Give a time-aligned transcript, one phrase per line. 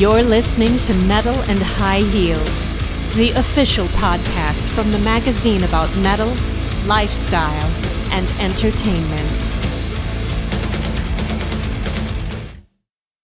[0.00, 2.72] You're listening to Metal and High Heels,
[3.16, 6.32] the official podcast from the magazine about metal,
[6.86, 7.70] lifestyle,
[8.10, 9.52] and entertainment.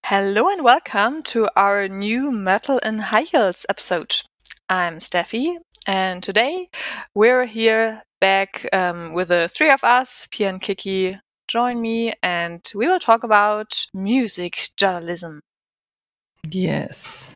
[0.05, 4.21] Hello and welcome to our new Metal and High Heels episode.
[4.69, 5.55] I'm Steffi,
[5.87, 6.69] and today
[7.15, 11.17] we're here back um, with the three of us, Pia and Kiki.
[11.47, 15.41] Join me, and we will talk about music journalism.
[16.51, 17.35] Yes.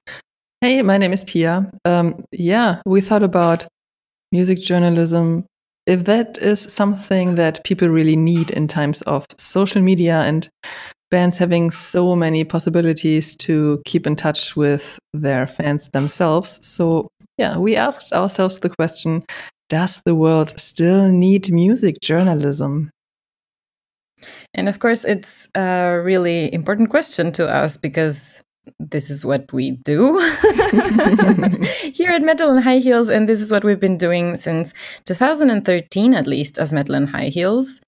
[0.62, 1.72] Hey, my name is Pia.
[1.86, 3.68] Um, yeah, we thought about
[4.32, 5.46] music journalism.
[5.88, 10.48] If that is something that people really need in times of social media and
[11.10, 16.60] bands having so many possibilities to keep in touch with their fans themselves.
[16.66, 19.24] So, yeah, we asked ourselves the question
[19.68, 22.92] Does the world still need music journalism?
[24.54, 28.44] And of course, it's a really important question to us because
[28.80, 30.18] this is what we do
[31.94, 33.10] here at Metal and High Heels.
[33.10, 34.74] And this is what we've been doing since
[35.06, 37.82] 2013, at least, as Metal and High Heels.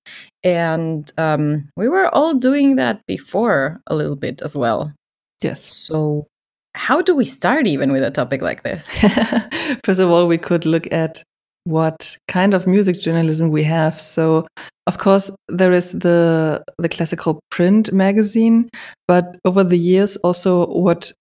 [0.44, 4.94] And um, we were all doing that before a little bit as well.
[5.42, 5.64] Yes.
[5.64, 6.28] So,
[6.76, 8.92] how do we start even with a topic like this?
[9.86, 11.24] First of all, we could look at
[11.66, 14.00] what kind of music journalism we have.
[14.00, 14.48] So,
[14.88, 18.70] of course, there is the the classical print magazine,
[19.08, 21.12] but over the years, also what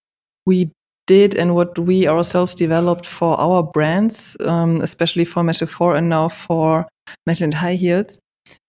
[0.46, 0.70] we
[1.06, 6.08] did and what we ourselves developed for our brands, um, especially for Metal 4 and
[6.08, 6.86] now for
[7.26, 8.18] Metal and High Heels,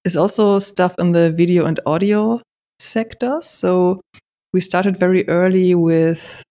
[0.04, 2.42] is also stuff in the video and audio
[2.80, 3.40] sector.
[3.42, 4.02] So
[4.52, 6.44] we started very early with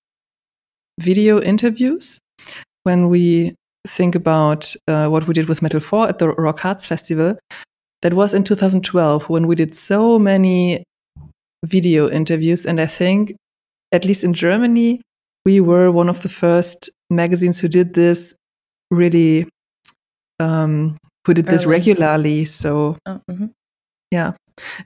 [1.00, 2.18] video interviews
[2.84, 3.54] when we
[3.86, 7.38] think about uh, what we did with Metal 4 at the Rock Hard Festival,
[8.02, 10.84] that was in 2012 when we did so many
[11.64, 12.66] video interviews.
[12.66, 13.34] And I think,
[13.92, 15.00] at least in Germany,
[15.44, 18.34] we were one of the first magazines who did this
[18.90, 19.48] really,
[20.40, 22.44] um, who did this regularly.
[22.44, 23.46] So, oh, mm-hmm.
[24.10, 24.32] yeah.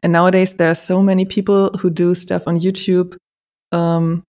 [0.03, 3.17] And nowadays, there are so many people who do stuff on YouTube.
[3.73, 4.23] Um,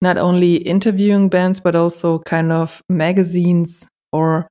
[0.00, 4.48] not only interviewing bands, but also kind of magazines or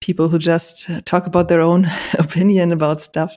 [0.00, 1.86] people who just talk about their own
[2.18, 3.34] opinion about stuff.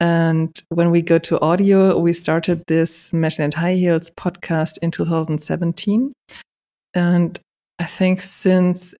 [0.00, 4.92] And when we go to audio, we started this Metal and High Heels podcast in
[4.92, 6.12] 2017.
[6.94, 7.38] And
[7.80, 8.94] I think since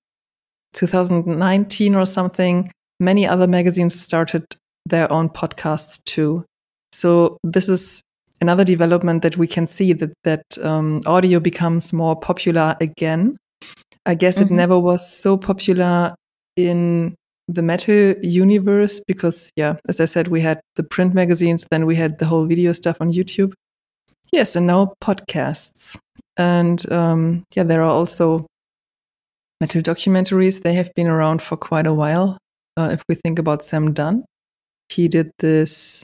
[0.73, 4.43] 2019 or something, many other magazines started
[4.85, 6.43] their own podcasts too.
[6.91, 8.01] So this is
[8.41, 13.37] another development that we can see that that um, audio becomes more popular again
[14.09, 14.51] I guess mm-hmm.
[14.51, 16.15] it never was so popular
[16.55, 17.13] in
[17.47, 21.95] the metal universe because, yeah, as I said, we had the print magazines, then we
[21.95, 23.53] had the whole video stuff on YouTube.
[24.31, 25.95] Yes, and now podcasts.
[26.37, 28.47] And um, yeah, there are also
[29.61, 30.63] metal documentaries.
[30.63, 32.39] They have been around for quite a while.
[32.77, 34.25] Uh, if we think about Sam Dunn,
[34.89, 36.03] he did this.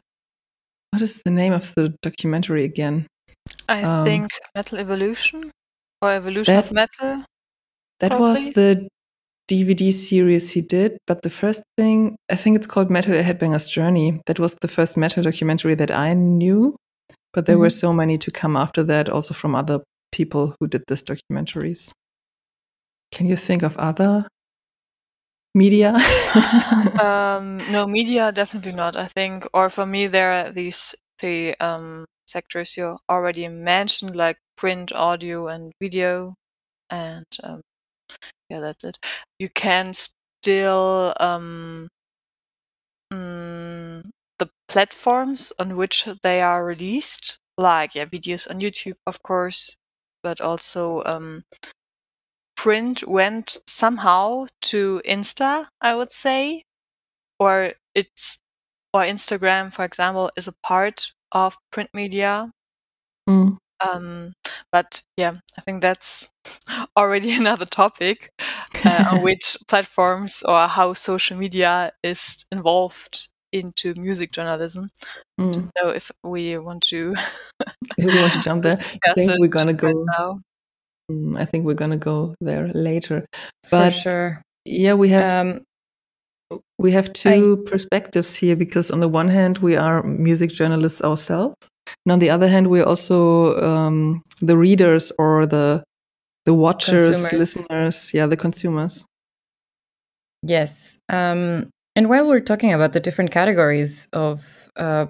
[0.91, 3.07] What is the name of the documentary again?
[3.67, 5.49] I um, think Metal Evolution
[6.03, 7.25] or Evolution that, of Metal.
[8.05, 8.27] That Probably.
[8.27, 8.88] was the
[9.49, 14.21] DVD series he did, but the first thing, I think it's called Metal Headbanger's Journey.
[14.27, 16.75] That was the first metal documentary that I knew,
[17.33, 17.61] but there mm-hmm.
[17.61, 19.79] were so many to come after that, also from other
[20.11, 21.89] people who did these documentaries.
[23.11, 24.27] Can you think of other
[25.55, 25.95] media?
[27.01, 28.95] um, no, media definitely not.
[28.95, 34.38] I think, or for me, there are these three um, sectors you already mentioned, like
[34.55, 36.35] print, audio, and video,
[36.91, 37.61] and um,
[38.49, 38.99] yeah, that's it.
[39.39, 41.88] You can still um,
[43.11, 44.03] mm,
[44.39, 49.77] the platforms on which they are released, like yeah, videos on YouTube, of course,
[50.23, 51.44] but also um,
[52.55, 56.63] print went somehow to Insta, I would say,
[57.39, 58.38] or it's
[58.94, 62.51] or Instagram, for example, is a part of print media.
[63.30, 63.57] Mm.
[63.81, 64.33] Um,
[64.72, 66.30] but yeah, I think that's
[66.98, 68.31] already another topic
[68.83, 74.92] uh, on which platforms or how social media is involved into music journalism.
[75.39, 75.72] Mm.
[75.81, 77.16] Know if we want to.
[77.98, 80.06] if we want to jump there, I think we're gonna go.
[80.18, 80.42] Now.
[81.12, 83.25] Mm, I think we're gonna go there later.
[83.71, 84.42] But For sure.
[84.66, 85.48] Yeah, we have.
[85.48, 85.62] Um,
[86.78, 91.01] we have two I, perspectives here because on the one hand we are music journalists
[91.01, 91.56] ourselves
[92.05, 95.83] and on the other hand we're also um, the readers or the
[96.45, 97.33] the watchers consumers.
[97.33, 99.05] listeners yeah the consumers
[100.43, 105.05] yes um, and while we're talking about the different categories of uh,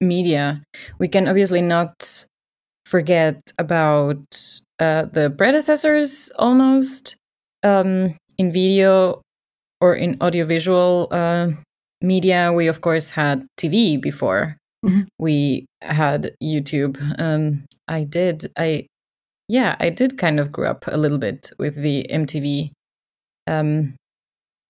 [0.00, 0.62] media
[0.98, 2.26] we can obviously not
[2.86, 4.22] forget about
[4.78, 7.16] uh, the predecessors almost
[7.64, 9.20] um, in video
[9.80, 11.48] or in audiovisual uh,
[12.00, 12.52] media.
[12.52, 14.56] We of course had TV before.
[14.86, 15.06] Mhm.
[15.18, 16.96] We had YouTube.
[17.18, 18.46] Um, I did.
[18.56, 18.86] I
[19.48, 22.70] yeah, I did kind of grow up a little bit with the MTV
[23.46, 23.94] um,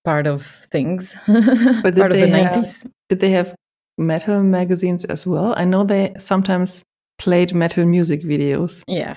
[0.04, 1.16] part of things.
[1.26, 2.86] But did part of the they have- nineties.
[3.08, 3.54] Did they have
[3.98, 5.54] metal magazines as well?
[5.56, 6.82] I know they sometimes
[7.18, 8.82] played metal music videos.
[8.88, 9.16] Yeah.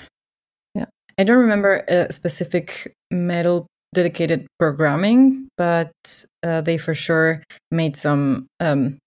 [0.75, 0.85] Yeah.
[1.17, 5.91] I don't remember a specific metal dedicated programming, but
[6.43, 8.97] uh, they for sure made some um,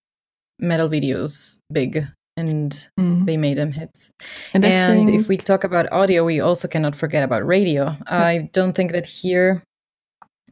[0.63, 2.07] metal videos big
[2.39, 3.27] and Mhm.
[3.27, 4.11] they made them hits.
[4.55, 7.97] And, And if we talk about audio, we also cannot forget about radio.
[8.07, 9.63] I don't think that here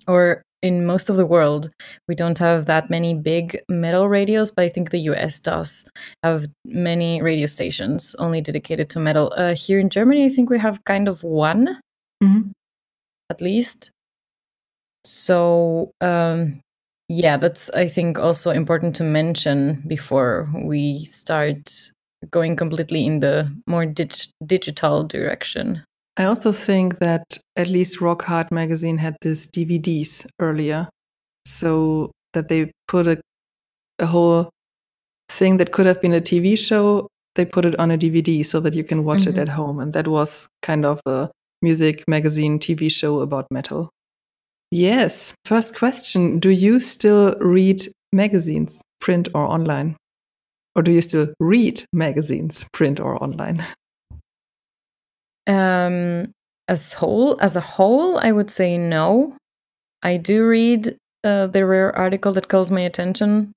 [0.06, 1.70] or in most of the world,
[2.06, 5.88] we don't have that many big metal radios, but I think the US does
[6.22, 9.32] have many radio stations only dedicated to metal.
[9.36, 11.80] Uh, here in Germany, I think we have kind of one
[12.22, 12.50] Mhm.
[13.30, 13.90] at least.
[15.06, 16.60] So, um,
[17.10, 21.90] yeah, that's, I think, also important to mention before we start
[22.30, 25.82] going completely in the more dig- digital direction.
[26.16, 27.24] I also think that
[27.56, 30.88] at least Rock Hard magazine had this DVDs earlier,
[31.46, 33.20] so that they put a,
[33.98, 34.50] a whole
[35.30, 37.08] thing that could have been a TV show.
[37.34, 39.42] They put it on a DVD so that you can watch it Mhm.
[39.42, 41.30] at home, and that was kind of a
[41.62, 43.90] music magazine TV show about metal.
[44.70, 45.34] Yes.
[45.44, 47.82] First question: Do you still read
[48.12, 49.96] magazines, print or online,
[50.74, 53.64] or do you still read magazines, print or online?
[55.46, 56.30] Um,
[56.68, 59.36] as whole, as a whole, I would say no.
[60.02, 63.52] I do read uh, the rare article that calls my attention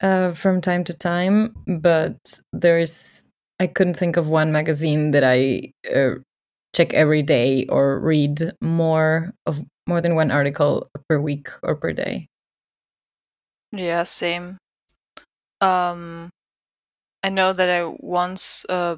[0.00, 2.16] uh, from time to time, but
[2.52, 3.30] there's
[3.60, 6.16] I couldn't think of one magazine that I uh,
[6.78, 9.58] check every day or read more of
[9.88, 12.28] more than one article per week or per day.
[13.72, 14.58] Yeah, same.
[15.60, 16.30] Um,
[17.22, 18.96] I know that I once, uh,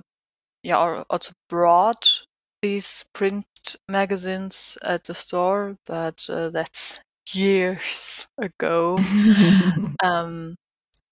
[0.62, 2.22] yeah, or also brought
[2.62, 3.46] these print
[3.88, 8.98] magazines at the store, but uh, that's years ago.
[10.02, 10.56] Um,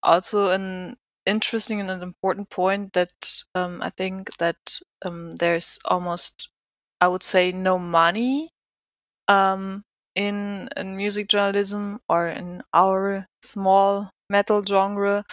[0.02, 3.12] also, an interesting and an important point that
[3.54, 6.48] um, I think that um, there's almost,
[7.00, 8.50] I would say, no money
[9.28, 9.84] um,
[10.14, 15.24] in, in music journalism or in our small metal genre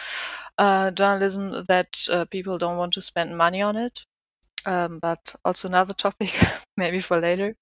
[0.58, 4.04] uh, journalism that uh, people don't want to spend money on it.
[4.66, 6.30] Um, but also another topic,
[6.76, 7.56] maybe for later.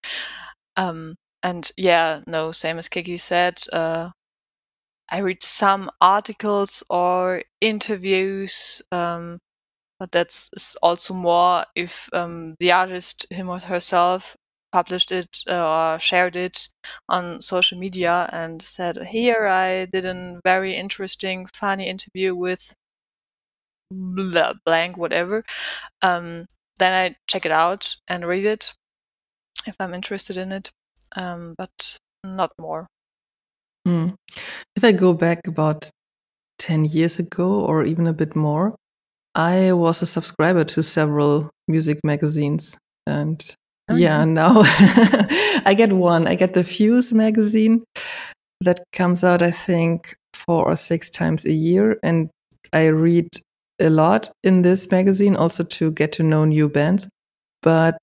[0.76, 4.10] Um, and yeah, no, same as Kiki said, uh,
[5.08, 9.38] I read some articles or interviews, um,
[9.98, 14.36] but that's also more if um, the artist, him or herself,
[14.72, 16.68] published it uh, or shared it
[17.08, 22.74] on social media and said, Here I did a very interesting, funny interview with
[23.90, 25.44] blah, blank, whatever.
[26.02, 26.46] Um,
[26.78, 28.74] then I check it out and read it
[29.66, 30.70] if I'm interested in it,
[31.14, 32.88] um, but not more.
[33.86, 34.16] Mm.
[34.76, 35.90] If I go back about
[36.58, 38.74] 10 years ago or even a bit more,
[39.34, 42.76] I was a subscriber to several music magazines.
[43.06, 43.44] And
[43.88, 44.34] Oh, yeah, nice.
[44.34, 44.62] now
[45.66, 46.26] I get one.
[46.26, 47.84] I get the Fuze magazine
[48.62, 51.98] that comes out, I think, four or six times a year.
[52.02, 52.30] And
[52.72, 53.28] I read
[53.80, 57.08] a lot in this magazine also to get to know new bands.
[57.62, 57.98] But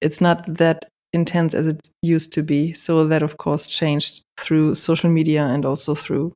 [0.00, 2.72] it's not that intense as it used to be.
[2.72, 6.32] So that, of course, changed through social media and also through,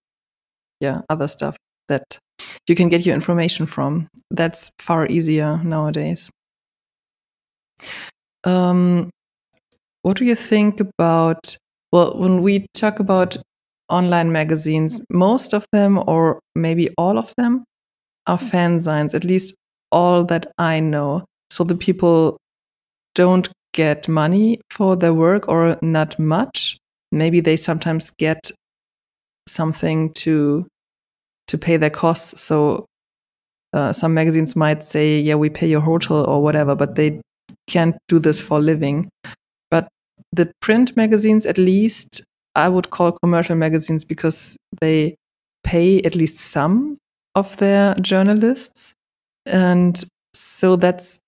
[0.81, 1.57] yeah, other stuff
[1.89, 2.19] that
[2.67, 4.09] you can get your information from.
[4.31, 6.31] That's far easier nowadays.
[8.45, 9.11] Um,
[10.03, 11.57] what do you think about?
[11.93, 13.37] Well, when we talk about
[13.89, 17.65] online magazines, most of them, or maybe all of them,
[18.27, 19.15] are fanzines.
[19.15, 19.55] At least
[19.93, 21.25] all that I know.
[21.51, 22.39] So the people
[23.15, 26.77] don't get money for their work, or not much.
[27.13, 28.51] Maybe they sometimes get
[29.49, 30.67] something to
[31.49, 32.41] to pay their costs.
[32.41, 32.87] So
[33.73, 37.21] uh, some magazines might say, "Yeah, we pay your hotel or whatever," but they
[37.67, 39.09] can't do this for a living.
[39.71, 39.89] But
[40.33, 42.23] the print magazines, at least,
[42.55, 45.17] I would call commercial magazines because they
[45.65, 46.99] pay at least some
[47.35, 48.93] of their journalists.
[49.47, 50.03] And
[50.35, 51.19] so that's,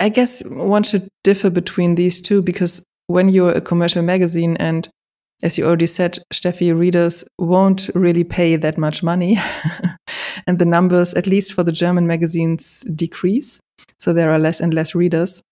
[0.00, 4.88] I guess, one should differ between these two because when you're a commercial magazine and
[5.42, 9.38] as you already said, Steffi, readers won't really pay that much money.
[10.46, 13.60] and the numbers, at least for the German magazines, decrease.
[13.98, 15.42] So there are less and less readers.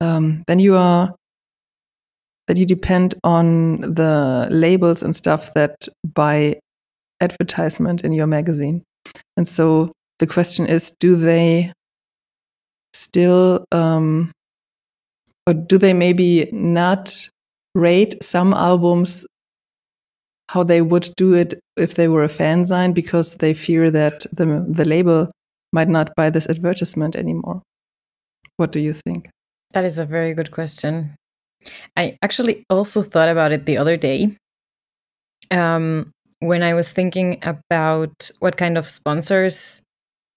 [0.00, 1.14] um, then you are
[2.46, 6.58] that you depend on the labels and stuff that buy
[7.20, 8.82] advertisement in your magazine.
[9.36, 11.72] And so the question is, do they
[12.92, 14.30] still, um,
[15.46, 17.28] or do they maybe not
[17.76, 19.26] rate some albums
[20.48, 24.64] how they would do it if they were a fanzine because they fear that the
[24.68, 25.30] the label
[25.72, 27.62] might not buy this advertisement anymore.
[28.56, 29.28] What do you think?
[29.72, 31.16] That is a very good question.
[31.96, 34.36] I actually also thought about it the other day
[35.50, 39.82] um, when I was thinking about what kind of sponsors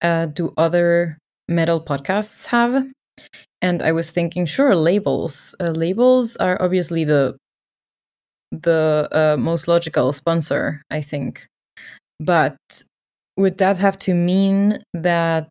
[0.01, 1.17] uh, do other
[1.47, 2.85] metal podcasts have.
[3.61, 5.53] And I was thinking, sure, labels.
[5.59, 7.37] Uh, labels are obviously the
[8.51, 11.45] the uh, most logical sponsor, I think.
[12.19, 12.57] But
[13.37, 15.49] would that have to mean that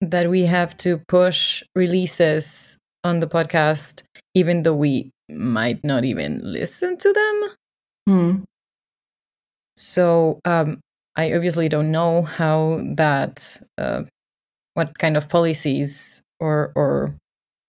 [0.00, 4.02] that we have to push releases on the podcast,
[4.34, 7.42] even though we might not even listen to them?
[8.06, 8.42] Hmm.
[9.76, 10.80] So um,
[11.16, 14.02] I obviously don't know how that, uh,
[14.74, 17.16] what kind of policies or or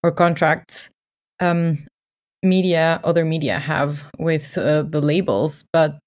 [0.04, 0.90] or contracts
[1.40, 1.80] um,
[2.44, 6.00] media, other media have with uh, the labels, but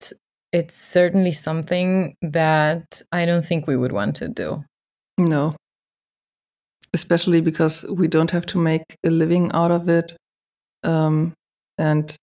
[0.53, 4.65] it's certainly something that I don't think we would want to do.
[5.19, 5.57] No.
[6.95, 10.17] Especially because we don't have to make a living out of it.
[10.85, 11.35] Um,
[11.77, 12.17] and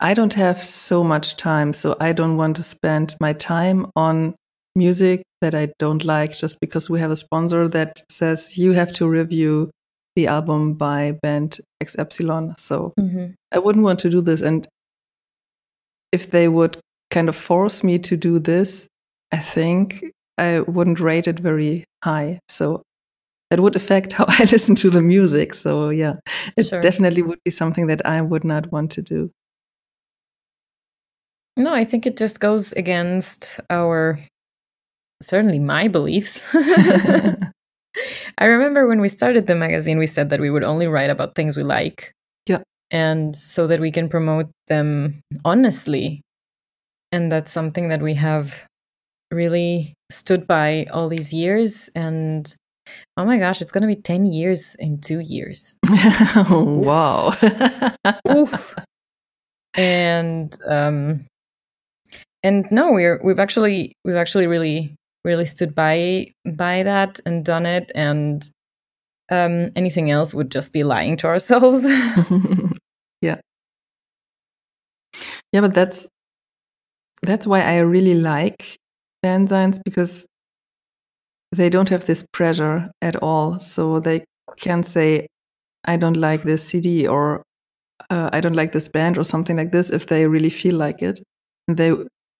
[0.00, 4.34] I don't have so much time, so I don't want to spend my time on
[4.74, 8.92] music that I don't like just because we have a sponsor that says you have
[8.94, 9.70] to review
[10.16, 12.54] the album by band X Epsilon.
[12.56, 13.32] So Mm-hmm.
[13.52, 14.40] I wouldn't want to do this.
[14.40, 14.66] And
[16.12, 16.76] if they would
[17.10, 18.86] kind of force me to do this,
[19.32, 20.04] I think
[20.38, 22.38] I wouldn't rate it very high.
[22.48, 22.82] So
[23.50, 25.52] that would affect how I listen to the music.
[25.54, 26.14] So yeah,
[26.56, 26.80] it Sure.
[26.80, 29.30] definitely would be something that I would not want to do.
[31.56, 34.18] No, I think it just goes against our,
[35.22, 36.54] certainly my beliefs.
[38.38, 41.34] I remember when we started the magazine, we said that we would only write about
[41.34, 42.12] things we like.
[42.46, 42.62] Yeah.
[42.90, 46.22] And so that we can promote them honestly.
[47.10, 48.66] And that's something that we have
[49.30, 51.90] really stood by all these years.
[51.94, 52.54] And
[53.16, 55.76] oh my gosh, it's going to be 10 years in two years.
[56.50, 57.32] wow.
[58.30, 58.74] Oof.
[59.74, 61.26] And, um,
[62.42, 66.26] and no, we're, we've actually, we've actually really, really stood by,
[66.56, 67.92] by that and done it.
[67.94, 68.48] And,
[69.30, 71.84] um, anything else would just be lying to ourselves.
[73.22, 73.40] yeah.
[75.52, 76.08] Yeah, but that's
[77.22, 78.76] that's why I really like
[79.24, 80.26] fanzines because
[81.52, 83.60] they don't have this pressure at all.
[83.60, 84.24] So they
[84.56, 85.28] can say,
[85.84, 87.42] I don't like this CD or
[88.10, 91.02] uh, I don't like this band or something like this if they really feel like
[91.02, 91.20] it.
[91.68, 91.92] And they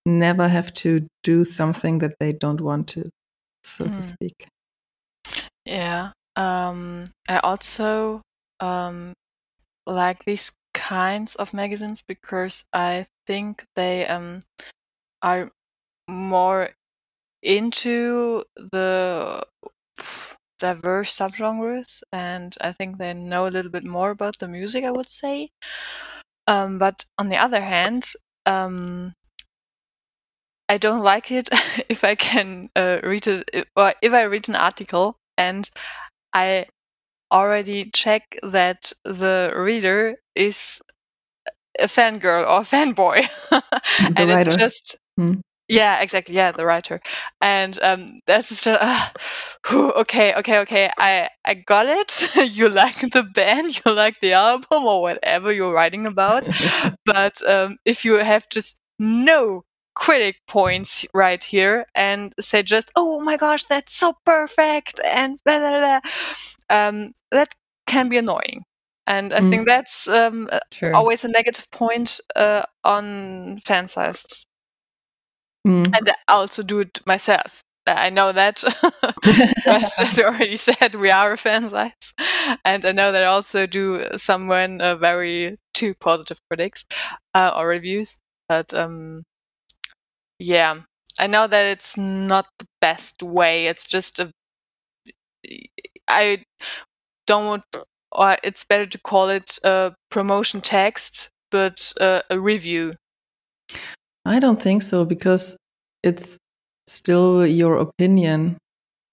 [0.07, 3.11] never have to do something that they don't want to,
[3.65, 4.01] so to Hmm.
[4.03, 4.47] speak.
[5.65, 6.13] Yeah.
[6.37, 8.23] Um, I also
[8.61, 9.15] um,
[9.87, 14.41] like these kinds of magazines because I think they um,
[15.23, 15.51] are
[16.09, 16.71] more
[17.43, 19.45] into the
[20.59, 24.85] diverse subgenres, and I think they know a little bit more about the music.
[24.85, 25.51] I would say.
[26.47, 28.13] Um, but on the other hand,
[28.47, 29.15] um,
[30.73, 31.51] I don't like it
[31.91, 35.71] if I can uh, read it or if I read an article and
[36.33, 36.67] I
[37.31, 40.81] already check that the reader is
[41.79, 43.29] a fangirl or a fanboy.
[44.17, 44.49] and writer.
[44.49, 45.41] it's just Hmm.
[45.69, 46.35] yeah, exactly.
[46.35, 47.03] Yeah, the writer.
[47.43, 49.09] And um that's just uh,
[49.69, 50.91] whew, okay, okay, okay.
[50.97, 52.35] I I got it.
[52.57, 56.49] you like the band, you like the album or whatever you're writing about.
[57.05, 59.65] but um if you have just no
[59.95, 65.59] critic points right here and say just oh my gosh that's so perfect and blah
[65.59, 66.01] blah blah
[66.71, 67.49] um that
[67.87, 68.65] can be annoying
[69.07, 69.51] and i Mm.
[69.51, 70.95] think that's um sure.
[70.95, 74.45] always a negative point uh, on fanzines
[75.67, 75.87] Mm.
[75.95, 78.63] and i also do it myself i know that
[79.67, 81.93] as, as I already said we are a fanzine
[82.65, 86.85] and i know that i also do someone uh, very too positive critics
[87.35, 89.23] uh, or reviews but um
[90.43, 90.81] yeah
[91.21, 94.31] i know that it's not the best way it's just a
[96.09, 96.43] i
[97.27, 97.65] don't
[98.13, 102.95] or it's better to call it a promotion text but uh, a review
[104.25, 105.57] I don't think so because
[106.03, 106.39] it's
[106.87, 108.59] still your opinion.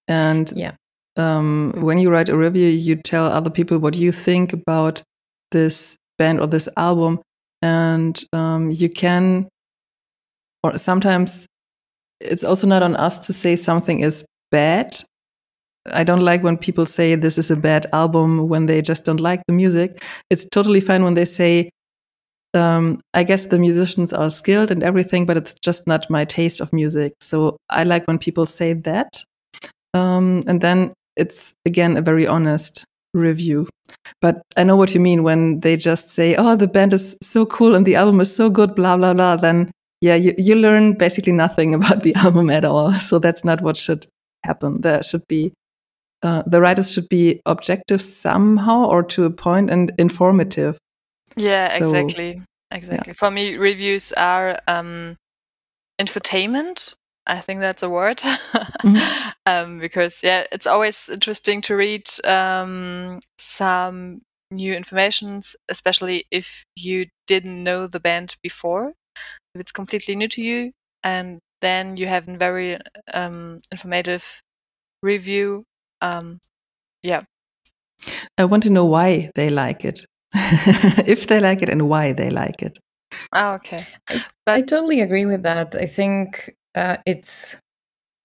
[0.08, 0.72] And Yeah.
[1.16, 5.02] um, when you write a review, you tell other people what you think about
[5.50, 7.20] this band or this album,
[7.62, 9.48] and um, you can,
[10.62, 11.46] or sometimes
[12.20, 14.96] it's also not on us to say something is bad.
[15.90, 19.20] I don't like when people say this is a bad album when they just don't
[19.20, 20.02] like the music.
[20.28, 21.70] It's totally fine when they say,
[22.52, 26.60] um, I guess the musicians are skilled and everything, but it's just not my taste
[26.60, 27.14] of music.
[27.20, 29.24] So I like when people say that.
[29.94, 33.68] Um, and then it's again a very honest review.
[34.20, 37.46] But I know what you mean when they just say, oh, the band is so
[37.46, 39.36] cool and the album is so good, blah, blah, blah.
[39.36, 42.92] Then, yeah, you, you learn basically nothing about the album at all.
[42.94, 44.06] So that's not what should
[44.44, 44.80] happen.
[44.80, 45.52] There should be,
[46.22, 50.78] uh, the writers should be objective somehow or to a point and informative.
[51.36, 52.42] Yeah, so, exactly.
[52.72, 53.10] Exactly.
[53.10, 53.14] Yeah.
[53.14, 55.16] For me, reviews are um,
[56.00, 56.94] infotainment.
[57.26, 58.18] I think that's a word.
[58.18, 59.30] mm-hmm.
[59.46, 67.06] um, because yeah, it's always interesting to read um, some new informations, especially if you
[67.26, 68.94] didn't know the band before.
[69.54, 72.78] If it's completely new to you, and then you have a very
[73.12, 74.40] um, informative
[75.02, 75.64] review.
[76.00, 76.38] Um,
[77.02, 77.22] yeah.
[78.38, 80.00] I want to know why they like it.
[80.34, 82.78] if they like it and why they like it.
[83.32, 83.84] Oh, okay.
[84.08, 85.74] I, but I totally agree with that.
[85.74, 87.56] I think uh, it's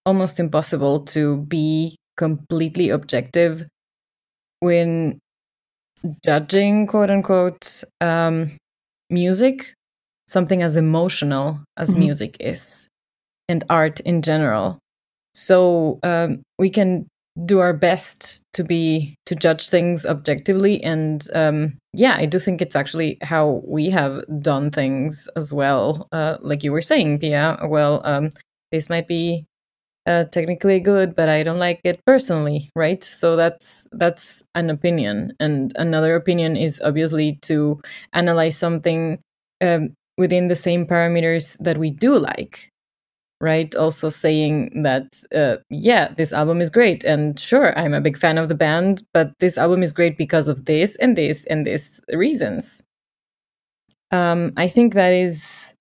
[0.06, 3.66] almost impossible to be completely objective
[4.60, 5.20] when
[6.24, 8.52] judging quote unquote um,
[9.10, 9.74] music
[10.28, 12.00] something as emotional as mm-hmm.
[12.00, 12.88] music is
[13.48, 14.80] and art in general.
[15.34, 17.08] So um, we can
[17.44, 22.62] do our best to be to judge things objectively and um yeah i do think
[22.62, 26.08] it's actually how we have done things as well.
[26.14, 28.30] Uh like you were saying pia well um
[28.72, 29.46] this might be
[30.08, 33.04] uh, technically good but i don't like it personally right?
[33.04, 35.34] So that's that's an opinion.
[35.40, 37.82] And another opinion is obviously to
[38.14, 39.20] analyze something
[39.62, 42.72] um, within the same parameters that we do like
[43.42, 43.76] right?
[43.76, 47.04] Also saying that, uh, yeah, this album is great.
[47.04, 50.48] And sure, I'm a big fan of the band, but this album is great because
[50.48, 52.82] of this and this and this reasons.
[54.12, 55.76] Um, I think that is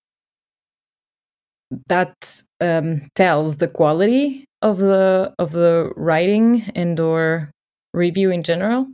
[1.89, 7.51] that um, tells the quality of the of the writing and or
[7.93, 8.89] review in general.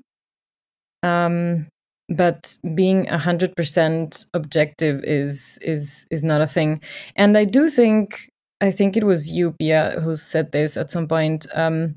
[1.02, 1.68] Um,
[2.10, 6.82] but being a hundred percent objective is is is not a thing,
[7.16, 8.28] and I do think
[8.60, 11.46] I think it was you, Pia, who said this at some point.
[11.54, 11.96] Um,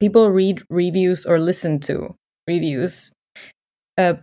[0.00, 2.14] people read reviews or listen to
[2.46, 3.12] reviews
[3.96, 4.14] uh,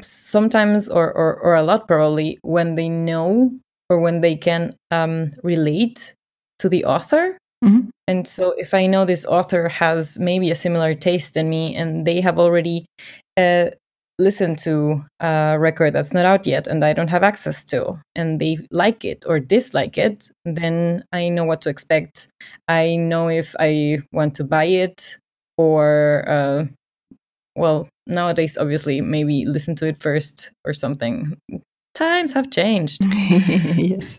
[0.00, 3.50] sometimes or, or, or a lot probably when they know
[3.88, 6.14] or when they can um, relate
[6.58, 7.38] to the author.
[7.64, 7.88] Mm-hmm.
[8.08, 12.06] And so, if I know this author has maybe a similar taste than me, and
[12.06, 12.86] they have already
[13.36, 13.66] uh,
[14.20, 18.40] listen to a record that's not out yet and I don't have access to, and
[18.40, 22.28] they like it or dislike it, then I know what to expect.
[22.68, 25.16] I know if I want to buy it
[25.56, 26.64] or, uh,
[27.56, 31.36] well, nowadays, obviously, maybe listen to it first or something.
[31.94, 33.04] Times have changed.
[33.76, 34.18] yes.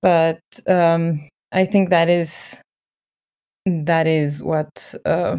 [0.00, 2.60] But um, I think that is
[3.66, 5.38] that is what uh,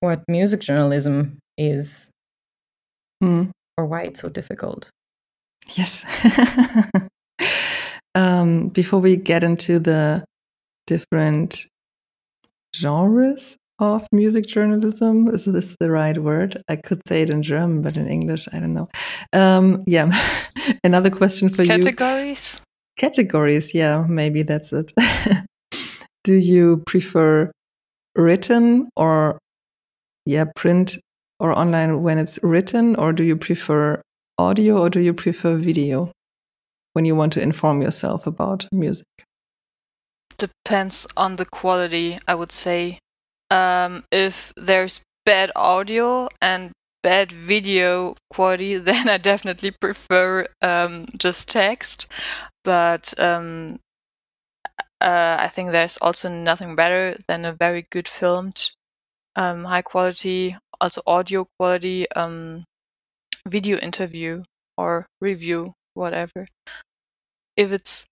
[0.00, 2.10] what music journalism is
[3.22, 3.50] mm.
[3.76, 4.90] or why it's so difficult.
[5.74, 6.04] Yes.
[8.14, 10.24] um, before we get into the
[10.86, 11.66] different
[12.74, 16.62] genres of music journalism, is this the right word?
[16.68, 18.88] I could say it in German, but in English, I don't know.
[19.32, 20.10] Um, yeah.
[20.84, 21.84] Another question for Categories?
[21.86, 21.92] you.
[21.92, 22.60] Categories?
[22.96, 24.92] Categories, yeah, maybe that's it.
[26.24, 27.50] Do you prefer
[28.14, 29.38] written or
[30.26, 30.98] yeah, print
[31.40, 34.00] or online when it's written, or do you prefer
[34.38, 36.12] audio or do you prefer video
[36.92, 39.06] when you want to inform yourself about music?
[40.38, 42.98] Depends on the quality, I would say.
[43.50, 46.72] Um, if there's bad audio and
[47.02, 52.06] bad video quality, then I definitely prefer um, just text.
[52.64, 53.80] But um,
[55.00, 58.70] uh, I think there's also nothing better than a very good filmed,
[59.36, 62.64] um, high quality also audio quality um,
[63.46, 64.42] video interview
[64.76, 66.46] or review, whatever.
[67.56, 68.06] If it's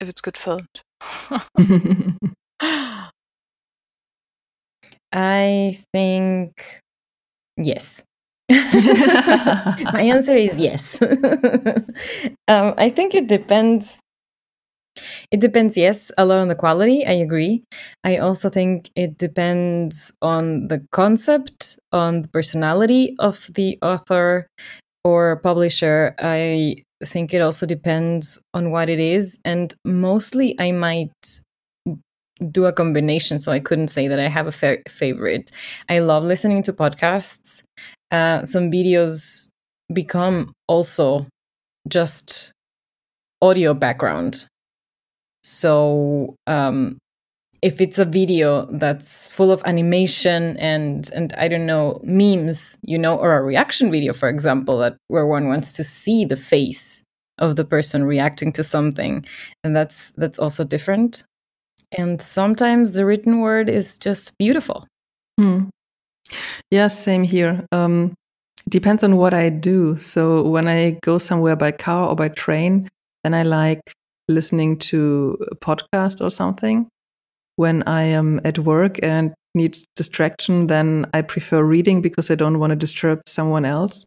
[0.00, 0.82] if it's good filmed.
[5.12, 6.80] I think
[7.56, 8.04] yes.
[8.50, 11.00] My answer is yes.
[11.02, 13.98] um, I think it depends
[15.30, 17.04] It depends, yes, a lot on the quality.
[17.06, 17.62] I agree.
[18.04, 24.46] I also think it depends on the concept, on the personality of the author
[25.04, 26.14] or publisher.
[26.20, 29.38] I think it also depends on what it is.
[29.44, 31.12] And mostly, I might
[32.50, 33.40] do a combination.
[33.40, 35.50] So I couldn't say that I have a fa- favorite.
[35.88, 37.62] I love listening to podcasts.
[38.10, 39.48] Uh, some videos
[39.92, 41.26] become also
[41.88, 42.52] just
[43.42, 44.46] audio background.
[45.46, 46.98] So um,
[47.62, 52.98] if it's a video that's full of animation and and I don't know memes, you
[52.98, 57.04] know, or a reaction video, for example, that where one wants to see the face
[57.38, 59.24] of the person reacting to something,
[59.62, 61.22] and that's that's also different.
[61.96, 64.88] And sometimes the written word is just beautiful.
[65.38, 65.66] Hmm.
[66.72, 67.64] Yeah, same here.
[67.70, 68.14] Um,
[68.68, 69.96] depends on what I do.
[69.96, 72.88] So when I go somewhere by car or by train,
[73.22, 73.92] then I like
[74.28, 76.88] listening to a podcast or something.
[77.56, 82.58] When I am at work and need distraction, then I prefer reading because I don't
[82.58, 84.04] want to disturb someone else.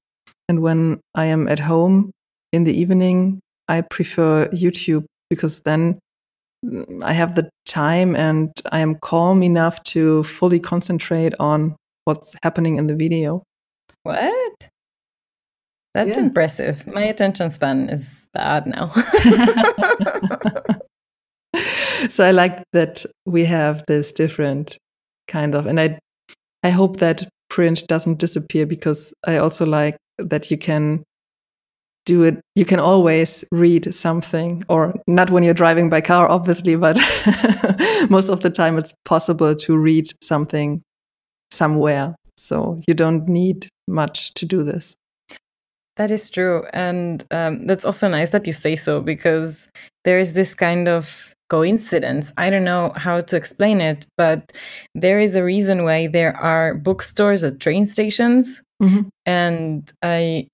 [0.48, 2.12] And when I am at home
[2.52, 6.00] in the evening, I prefer YouTube because then
[6.66, 12.36] mm, I have the time and I am calm enough to fully concentrate on what's
[12.44, 13.44] happening in the video.
[14.04, 14.70] What?
[15.94, 16.24] That's yeah.
[16.24, 16.86] impressive.
[16.88, 18.90] My attention span is bad now.
[22.10, 24.78] so I like that we have this different
[25.28, 26.00] kind of, and I,
[26.64, 31.04] I hope that print doesn't disappear because I also like that you can
[32.06, 32.40] do it.
[32.56, 36.98] You can always read something, or not when you're driving by car, obviously, but
[38.10, 40.82] most of the time it's possible to read something
[41.52, 42.16] somewhere.
[42.38, 44.96] So you don't need much to do this.
[46.00, 46.66] That is true.
[46.72, 49.68] And um, that's also nice that you say so because
[50.06, 52.32] there is this kind of coincidence.
[52.38, 54.54] I don't know how to explain it, but
[54.96, 58.64] there is a reason why there are bookstores at train stations.
[58.82, 59.10] Mm-hmm.
[59.26, 60.48] And I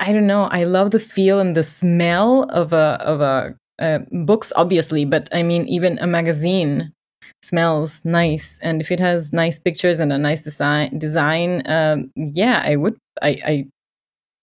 [0.00, 3.98] I don't know, I love the feel and the smell of a of a uh,
[4.10, 6.94] books obviously, but I mean even a magazine
[7.42, 12.62] smells nice and if it has nice pictures and a nice design design um, yeah
[12.64, 13.66] i would I, I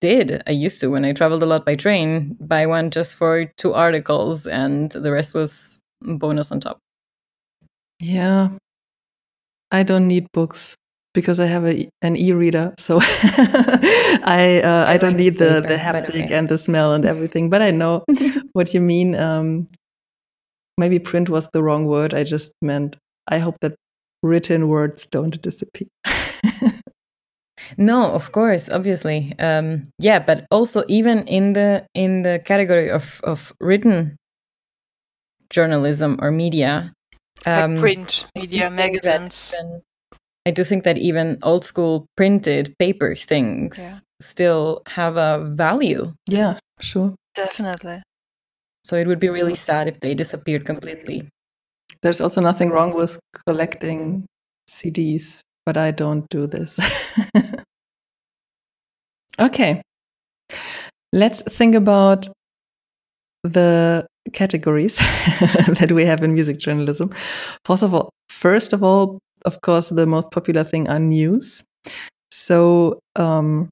[0.02, 0.44] did.
[0.46, 3.74] I used to when I traveled a lot by train, buy one just for two
[3.74, 6.80] articles, and the rest was bonus on top.
[8.00, 8.50] Yeah,
[9.72, 10.76] I don't need books
[11.14, 15.78] because I have a, an e-reader, so I uh, I, I don't need the the
[15.78, 16.34] haptic okay.
[16.34, 17.50] and the smell and everything.
[17.50, 18.04] But I know
[18.54, 19.16] what you mean.
[19.16, 19.68] Um,
[20.78, 22.14] maybe print was the wrong word.
[22.14, 23.76] I just meant I hope that
[24.24, 25.88] written words don't disappear.
[27.78, 33.21] No, of course, obviously, um, yeah, but also even in the in the category of
[33.24, 34.17] of written
[35.50, 36.93] journalism or media,
[37.45, 39.56] um, like print media, magazines.
[40.45, 44.00] I do think that even old school printed paper things yeah.
[44.19, 46.13] still have a value.
[46.28, 48.02] Yeah, sure, definitely.
[48.84, 51.30] So it would be really sad if they disappeared completely.
[52.02, 54.26] There's also nothing wrong with collecting
[54.67, 56.80] CDs but I don't do this.
[59.39, 59.82] okay.
[61.13, 62.28] Let's think about
[63.43, 67.12] the categories that we have in music journalism.
[67.65, 71.63] First of all, first of all, of course, the most popular thing are news.
[72.32, 73.69] So, um,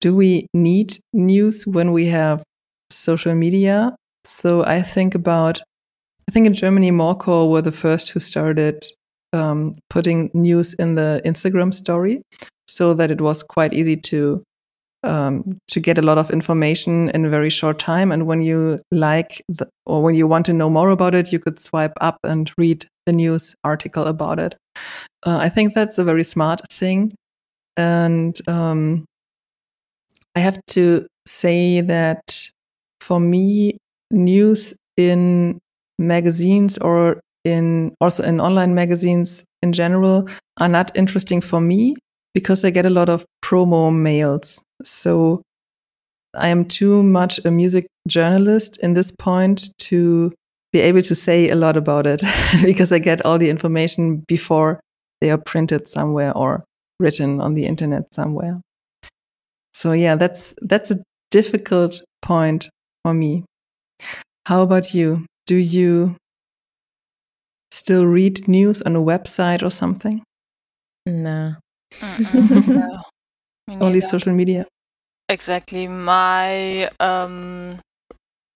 [0.00, 2.42] do we need news when we have
[2.90, 3.96] social media?
[4.24, 5.60] So I think about,
[6.28, 8.84] I think in Germany, Morcor were the first who started
[9.32, 12.22] um, putting news in the Instagram story
[12.68, 14.42] so that it was quite easy to
[15.02, 18.10] um, to get a lot of information in a very short time.
[18.10, 21.38] And when you like the, or when you want to know more about it, you
[21.38, 24.56] could swipe up and read the news article about it.
[25.24, 27.12] Uh, I think that's a very smart thing.
[27.76, 29.04] And um,
[30.34, 32.48] I have to say that
[33.00, 33.78] for me,
[34.10, 35.58] news in
[35.98, 40.28] magazines or in also in online magazines in general
[40.58, 41.94] are not interesting for me
[42.34, 44.60] because I get a lot of promo mails.
[44.82, 45.42] So
[46.34, 50.32] I am too much a music journalist in this point to
[50.72, 52.20] be able to say a lot about it
[52.64, 54.80] because I get all the information before
[55.20, 56.64] they are printed somewhere or
[56.98, 58.60] written on the internet somewhere.
[59.72, 62.68] So yeah, that's that's a difficult point
[63.04, 63.44] for me.
[64.46, 65.26] How about you?
[65.46, 66.16] Do you
[67.76, 70.22] still read news on a website or something?
[71.06, 71.54] No.
[72.02, 73.02] no.
[73.68, 74.66] Only social media.
[75.28, 75.86] Exactly.
[75.86, 77.78] My um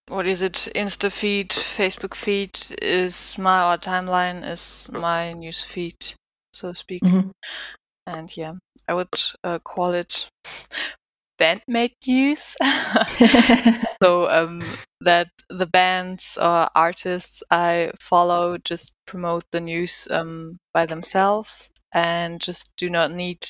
[0.09, 0.68] what is it?
[0.74, 5.94] Insta feed, Facebook feed is my or timeline is my news feed,
[6.52, 7.02] so to speak.
[7.02, 7.30] Mhm.
[8.06, 8.54] And yeah,
[8.88, 10.28] I would uh, call it
[11.40, 12.57] bandmate news.
[14.03, 14.61] so um,
[15.00, 22.40] that the bands or artists I follow just promote the news um, by themselves and
[22.40, 23.46] just do not need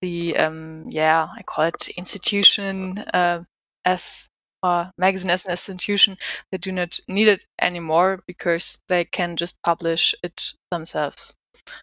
[0.00, 3.42] the um, yeah I call it institution uh,
[3.84, 4.28] as
[4.62, 6.16] or magazine as an institution.
[6.50, 11.34] They do not need it anymore because they can just publish it themselves.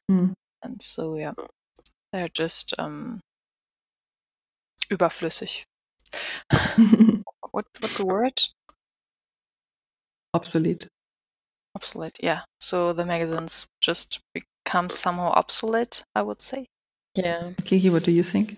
[0.10, 0.34] Mm.
[0.64, 1.34] And so yeah,
[2.12, 3.22] they're just um,
[4.90, 5.66] überflüssig.
[7.52, 8.42] What what's the word?
[10.34, 10.88] Obsolete.
[11.76, 12.20] Obsolete.
[12.22, 12.42] Yeah.
[12.60, 16.04] So the magazines just become somehow obsolete.
[16.16, 16.66] I would say.
[17.16, 17.52] Yeah.
[17.64, 18.58] Kiki, what do you think?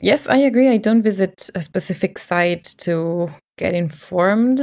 [0.00, 0.68] Yes, I agree.
[0.68, 4.60] I don't visit a specific site to get informed.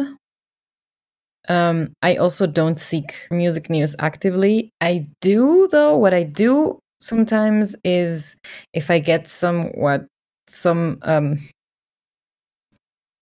[1.47, 4.71] Um, I also don't seek music news actively.
[4.81, 8.35] I do, though, what I do sometimes is
[8.73, 10.07] if I get somewhat
[10.47, 11.39] some um,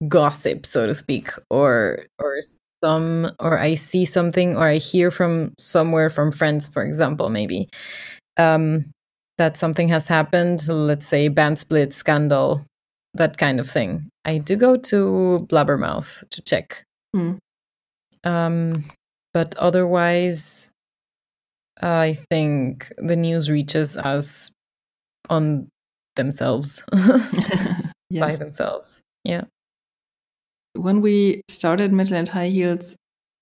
[0.08, 2.40] gossip, so to speak, or or
[2.84, 7.70] some or I see something or I hear from somewhere from friends, for example, maybe
[8.38, 8.86] um,
[9.38, 10.68] that something has happened.
[10.68, 12.66] Let's say band split, scandal,
[13.14, 14.10] that kind of thing.
[14.26, 16.84] I do go to Blabbermouth to check.
[17.16, 17.38] Mm.
[18.24, 18.86] Um,
[19.34, 20.72] but otherwise,
[21.82, 24.52] I think the news reaches us
[25.30, 25.70] on
[26.16, 26.84] themselves
[28.12, 29.02] by themselves.
[29.24, 29.44] Yeah.
[30.76, 32.96] When we started Metal and High Heels,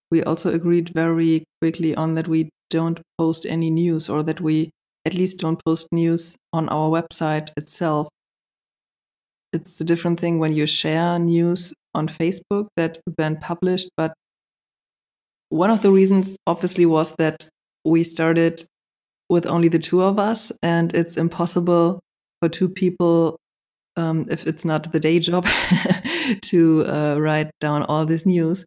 [0.10, 4.72] we also agreed very quickly on that we don't post any news or that we
[5.06, 8.10] at least don't post news on our website itself.
[9.54, 14.14] It's a different thing when you share news on Facebook that a band published, but
[15.50, 17.50] one of the reasons obviously was that
[17.84, 18.64] we started
[19.30, 22.00] with only the two of us and it's impossible
[22.42, 23.38] for two people
[23.98, 25.46] um, if it's not the day job
[26.44, 28.66] to uh, write down all this news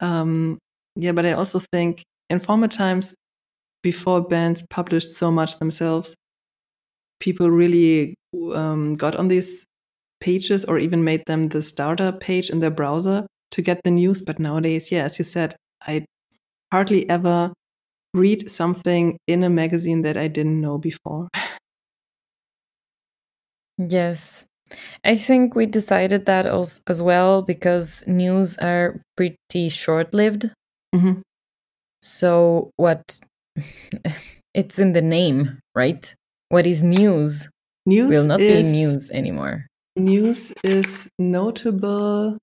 [0.00, 0.58] um,
[0.96, 3.14] yeah but i also think in former times
[3.82, 6.14] before bands published so much themselves
[7.18, 8.14] people really
[8.54, 9.64] um, got on these
[10.20, 14.22] pages or even made them the starter page in their browser to get the news
[14.22, 15.56] but nowadays yeah as you said
[15.86, 16.04] i
[16.72, 17.52] hardly ever
[18.14, 21.28] read something in a magazine that I didn't know before.
[23.88, 24.46] Yes.
[25.04, 30.50] I think we decided that as, as well because news are pretty short lived.
[30.94, 31.22] Mhm.
[32.02, 33.02] So, what
[34.54, 36.14] it's in the name, right?
[36.50, 37.48] What is news
[37.86, 39.66] News will not is, be news anymore.
[39.96, 42.38] News is notable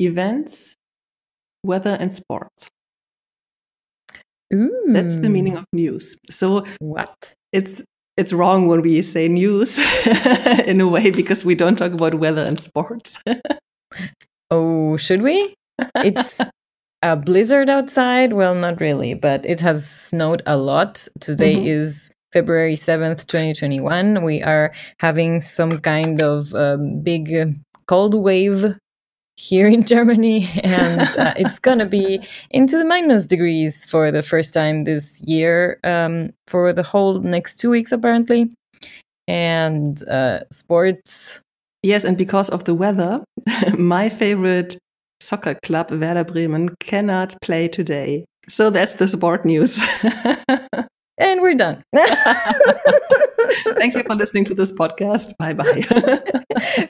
[0.00, 0.74] events,
[1.64, 2.68] weather, and sports.
[4.52, 4.84] Ooh.
[4.88, 6.16] That's the meaning of news.
[6.30, 7.34] So what?
[7.52, 7.82] it's
[8.16, 9.78] it's wrong when we say news
[10.66, 13.22] in a way because we don't talk about weather and sports.
[14.50, 15.54] Oh, should we?
[15.96, 16.38] It's
[17.02, 18.32] a blizzard outside.
[18.34, 21.06] Well, not really, but it has snowed a lot.
[21.20, 21.66] Today Mhm.
[21.66, 24.22] is February 7th, 2021.
[24.22, 27.46] We are having some kind of um, big uh,
[27.86, 28.76] cold wave
[29.36, 34.54] here in Germany, and uh, it's gonna be into the minus degrees for the first
[34.54, 38.52] time this year um, for the whole next two weeks, apparently.
[39.28, 41.40] And uh, sports
[41.82, 43.24] yes, and because of the weather,
[43.78, 44.78] my favorite
[45.20, 48.24] soccer club, Werder Bremen, cannot play today.
[48.48, 49.80] So that's the sport news.
[51.18, 51.82] and we're done.
[53.76, 55.36] Thank you for listening to this podcast.
[55.38, 55.82] Bye bye.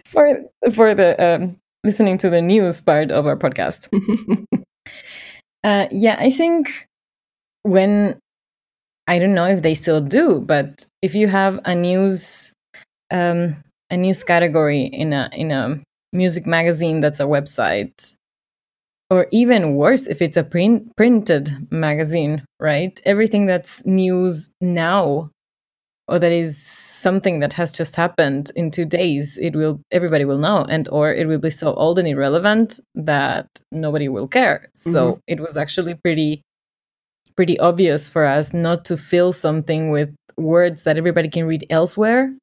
[0.07, 0.41] for
[0.73, 3.89] for the um, listening to the news part of our podcast.
[5.65, 6.89] Uh, yeah, I think
[7.63, 8.19] when
[9.07, 12.53] I don't know if they still do, but if you have a news
[13.11, 15.81] um, a news category in a in a
[16.13, 18.17] music magazine that's a website,
[19.11, 22.99] or even worse, if it's a print printed magazine, right?
[23.05, 25.31] Everything that's news now
[26.09, 30.39] or that is something that has just happened in two days it will everybody will
[30.39, 34.69] know and or it will be so old and irrelevant that nobody will care.
[34.75, 36.43] So it was actually pretty
[37.37, 42.35] pretty obvious for us not to fill something with words that everybody can read elsewhere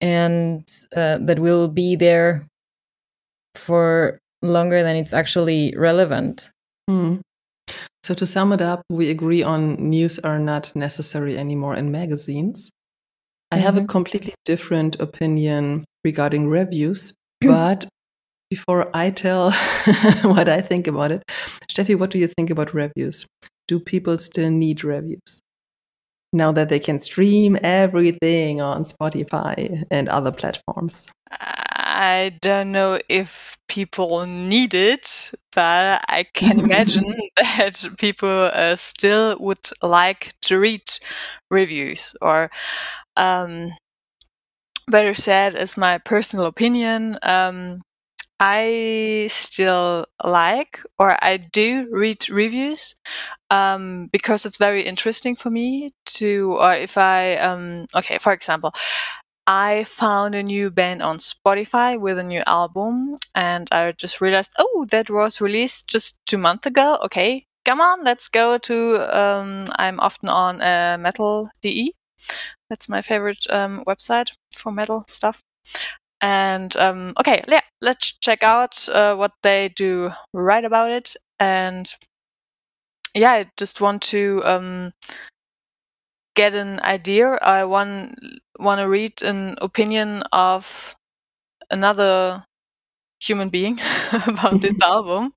[0.00, 2.46] and uh, that will be there
[3.54, 6.50] for longer than it's actually relevant.
[6.88, 7.16] Hmm.
[8.04, 12.70] So to sum it up, we agree on news are not necessary anymore in magazines.
[13.52, 13.88] I have a Mhm.
[13.88, 17.86] completely different opinion regarding reviews, but
[18.50, 19.52] before I tell
[20.22, 21.22] what I think about it,
[21.70, 23.26] Steffi, what do you think about reviews?
[23.68, 25.40] Do people still need reviews?
[26.32, 31.08] Now that they can stream everything on Spotify and other platforms.
[31.90, 39.36] I don't know if people need it, but I can imagine that people uh, still
[39.40, 40.82] would like to read
[41.50, 42.50] reviews or
[43.16, 43.72] um,
[44.88, 47.82] better said as my personal opinion um,
[48.40, 52.96] I still like or I do read reviews
[53.50, 58.72] um, because it's very interesting for me to, or if I, um, okay, for example,
[59.50, 64.52] I found a new band on Spotify with a new album and I just realized,
[64.60, 66.98] oh, that was released just two months ago.
[67.02, 71.92] Okay, come on, let's go to, um, I'm often on uh, metal.de.
[72.68, 75.42] That's my favorite um, website for metal stuff.
[76.20, 81.16] And um, okay, yeah, let's check out uh, what they do right about it.
[81.40, 81.92] And
[83.16, 84.92] yeah, I just want to um,
[86.34, 87.38] get an idea.
[87.42, 88.18] I want
[88.58, 90.94] want to read an opinion of
[91.70, 92.44] another
[93.20, 93.78] human being
[94.26, 95.32] about this album.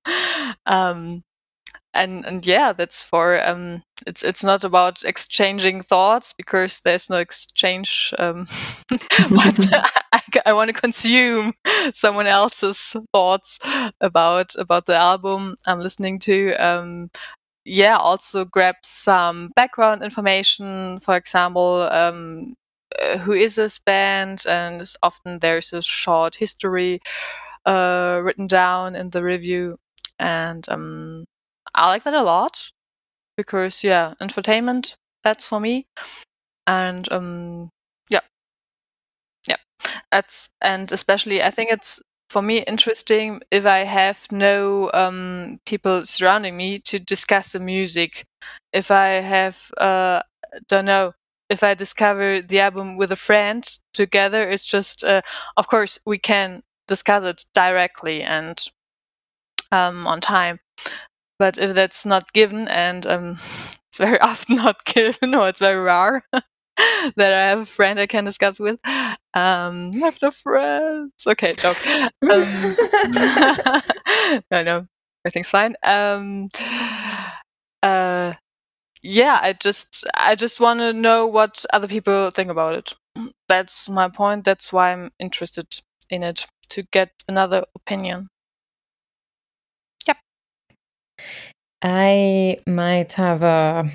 [0.66, 1.22] Um,
[1.94, 7.16] and and yeah, that's for um, it's it's not about exchanging thoughts because there's no
[7.18, 8.12] exchange.
[8.18, 8.46] Um,
[8.90, 9.68] but
[10.12, 11.54] I, I want to consume
[11.94, 13.58] someone else's thoughts
[14.00, 16.54] about about the album I'm listening to.
[16.54, 17.10] Um,
[17.64, 20.98] yeah, also grab some background information.
[21.00, 22.54] For example, um,
[23.00, 24.44] uh, who is this band?
[24.48, 27.00] And often there's a short history
[27.66, 29.78] uh, written down in the review,
[30.18, 31.24] and um,
[31.74, 32.70] I like that a lot
[33.36, 35.86] because yeah, entertainment that's for me,
[36.66, 37.70] and um,
[38.10, 38.20] yeah,
[39.48, 39.56] yeah,
[40.12, 42.02] that's and especially I think it's
[42.34, 48.26] for me interesting if I have no um, people surrounding me to discuss the music.
[48.72, 50.22] If I have uh,
[50.66, 51.12] don't know
[51.48, 55.22] if I discover the album with a friend together, it's just uh,
[55.56, 58.58] of course we can discuss it directly and
[59.70, 60.58] um, on time.
[61.38, 63.38] But if that's not given, and um,
[63.88, 66.24] it's very often not given, or it's very rare
[67.16, 71.12] that I have a friend I can discuss with, um, I have no friends.
[71.26, 71.78] Okay, joke.
[72.22, 72.76] Um,
[74.50, 74.86] no,
[75.24, 75.76] everything's fine.
[75.82, 76.48] Um,
[77.82, 78.32] uh,
[79.02, 82.94] yeah, I just, I just want to know what other people think about it.
[83.48, 84.44] That's my point.
[84.44, 88.28] That's why I'm interested in it to get another opinion.
[90.06, 90.16] Yep.
[91.82, 93.90] I might have a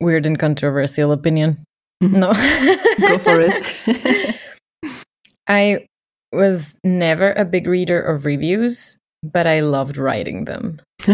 [0.00, 1.64] weird and controversial opinion.
[2.02, 2.10] Mhm.
[2.18, 2.32] No.
[3.08, 4.36] Go for it.
[5.48, 5.86] I
[6.32, 10.80] was never a big reader of reviews, but I loved writing them.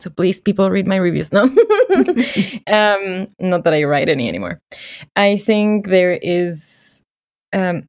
[0.00, 1.32] so please, people, read my reviews.
[1.32, 4.58] No, um, not that I write any anymore.
[5.16, 7.02] I think there is
[7.52, 7.84] um,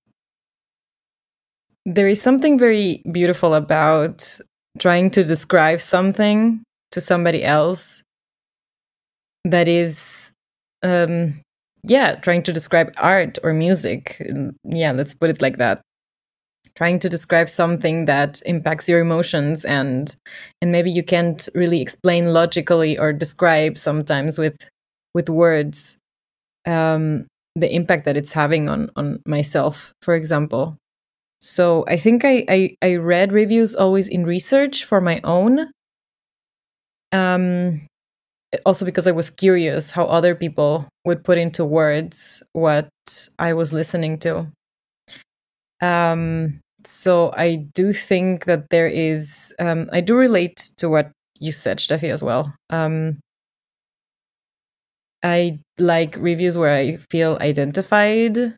[1.86, 4.38] there is something very beautiful about
[4.77, 8.03] trying to describe something to somebody else
[9.45, 10.28] that is
[10.83, 11.41] um
[11.83, 14.21] yeah trying to describe art or music.
[14.63, 15.81] Yeah let's put it like that.
[16.75, 20.15] Trying to describe something that impacts your emotions and
[20.61, 24.57] and maybe you can't really explain logically or describe sometimes with
[25.13, 25.97] with words
[26.65, 30.77] um the impact that it's having on on myself for example.
[31.41, 35.71] So I think I, I, I read reviews always in research for my own.
[37.11, 37.87] Um,
[38.65, 42.89] also because I was curious how other people would put into words what
[43.38, 44.47] I was listening to.
[45.81, 51.51] Um, so I do think that there is, um, I do relate to what you
[51.51, 52.53] said, Steffi, as well.
[52.69, 53.19] Um,
[55.23, 58.55] I like reviews where I feel identified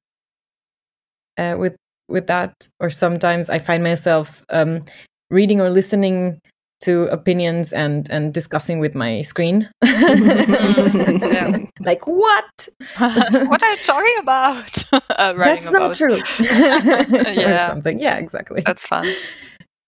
[1.37, 1.75] uh, with
[2.07, 4.83] with that or sometimes i find myself um,
[5.29, 6.39] reading or listening
[6.81, 11.57] to opinions and and discussing with my screen yeah.
[11.81, 12.67] like what
[12.97, 14.83] what are you talking about?
[15.19, 15.79] uh, writing that's about.
[15.79, 17.65] not true Yeah.
[17.65, 19.05] or something yeah exactly That's fun.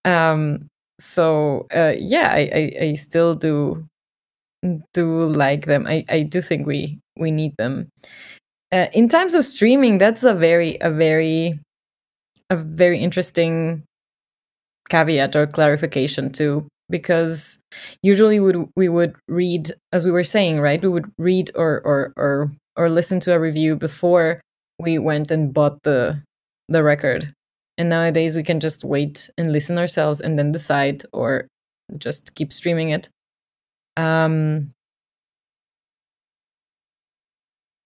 [0.05, 0.67] um
[0.99, 3.83] so uh, yeah I, I i still do
[4.93, 7.89] do like them i i do think we we need them
[8.71, 11.59] uh, in times of streaming that's a very a very
[12.49, 13.83] a very interesting
[14.89, 17.59] caveat or clarification too because
[18.01, 21.81] usually we would, we would read as we were saying right we would read or
[21.85, 24.41] or or or listen to a review before
[24.79, 26.21] we went and bought the
[26.69, 27.33] the record
[27.77, 31.47] And nowadays we can just wait and listen ourselves and then decide or
[31.97, 33.09] just keep streaming it.
[33.97, 34.73] Um,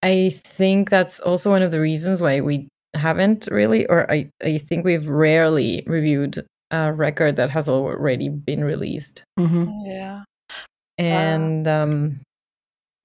[0.04, 4.58] I think that's also one of the reasons why we haven't really, or I, I
[4.58, 9.24] think we've rarely reviewed a record that has already been released.
[9.40, 9.86] Mm-hmm.
[9.86, 10.24] Yeah.
[10.98, 12.22] And um,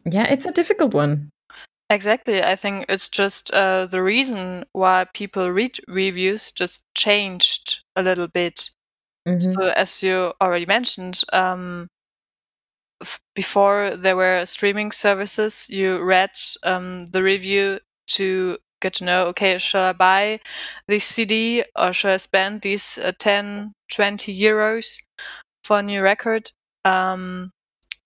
[0.05, 1.31] yeah, it's a difficult one.
[1.91, 2.43] Exactly.
[2.43, 8.29] I think it's just uh, the reason why people read reviews just changed a little
[8.29, 8.71] bit.
[9.29, 9.41] Mhm.
[9.53, 11.89] So, as you already mentioned, um,
[13.03, 16.31] f- before there were streaming services, you read
[16.65, 20.41] um, the review to get to know, okay, shall I buy
[20.89, 25.01] this CD or shall I spend these uh, 10, 20 euros
[25.65, 26.51] for a new record?
[26.85, 27.53] Um,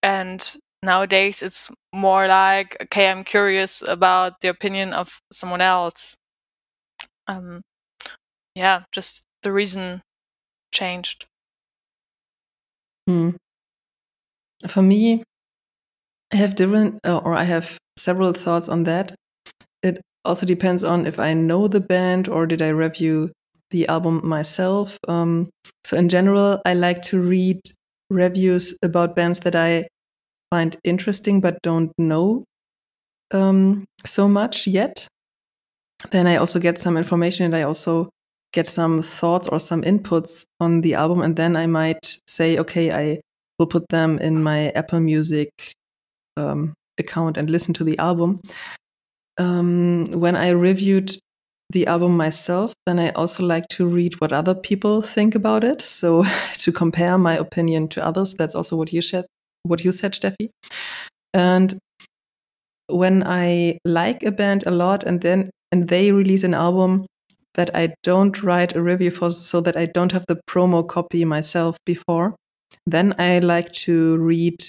[0.02, 6.14] and nowadays it's more like, okay, I'm curious about the opinion of someone else.
[7.26, 7.62] Um,
[8.54, 10.02] yeah, just the reason
[10.72, 11.26] changed.
[13.08, 13.30] Hmm.
[14.68, 15.22] For me,
[16.32, 19.14] I have different, uh, or I have several thoughts on that.
[20.26, 23.30] Also depends on if I know the band or did I review
[23.70, 24.98] the album myself.
[25.08, 25.50] Um,
[25.84, 27.60] so, in general, I like to read
[28.10, 29.88] reviews about bands that I
[30.50, 32.44] find interesting but don't know
[33.32, 35.06] um, so much yet.
[36.10, 38.10] Then I also get some information and I also
[38.52, 41.20] get some thoughts or some inputs on the album.
[41.20, 43.20] And then I might say, okay, I
[43.58, 45.50] will put them in my Apple Music
[46.36, 48.40] um, account and listen to the album.
[49.38, 51.16] Um, when I reviewed
[51.70, 55.82] the album myself, then I also like to read what other people think about it.
[55.82, 56.24] So
[56.58, 59.26] to compare my opinion to others, that's also what you said,
[59.64, 60.48] what you said, Steffi.
[61.34, 61.74] And
[62.88, 67.06] when I like a band a lot and then and they release an album
[67.54, 71.24] that I don't write a review for so that I don't have the promo copy
[71.24, 72.36] myself before,
[72.86, 74.62] then I like to read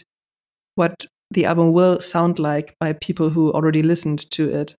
[0.75, 4.75] what the album will sound like by people who already listened to it.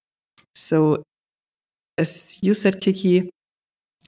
[0.55, 1.03] So
[1.99, 3.31] as you said, Kiki,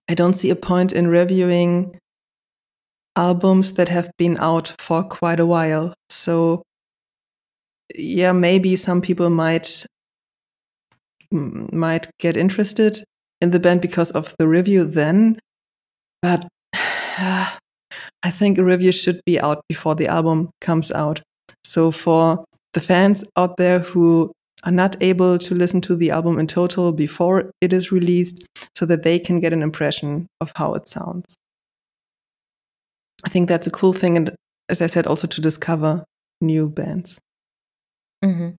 [0.09, 1.99] I don't see a point in reviewing
[3.17, 5.95] albums that have been out for quite a while.
[6.09, 6.63] So
[7.95, 9.85] yeah, maybe some people might
[11.33, 12.99] might get interested
[13.41, 15.39] in the band because of the review then,
[16.23, 21.23] but I think a review should be out before the album comes out.
[21.65, 24.33] So for the fans out there who
[24.65, 28.45] are not able to listen to the album in total before it is released
[28.75, 31.35] so that they can get an impression of how it sounds.
[33.25, 34.35] I think that's a cool thing and
[34.69, 36.05] as I said also to discover
[36.41, 37.19] new bands.
[38.25, 38.57] Mhm.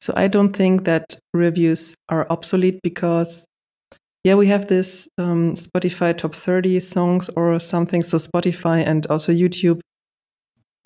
[0.00, 3.44] So I don't think that reviews are obsolete because,
[4.24, 8.02] yeah, we have this um, Spotify top 30 songs or something.
[8.02, 9.80] So Spotify and also YouTube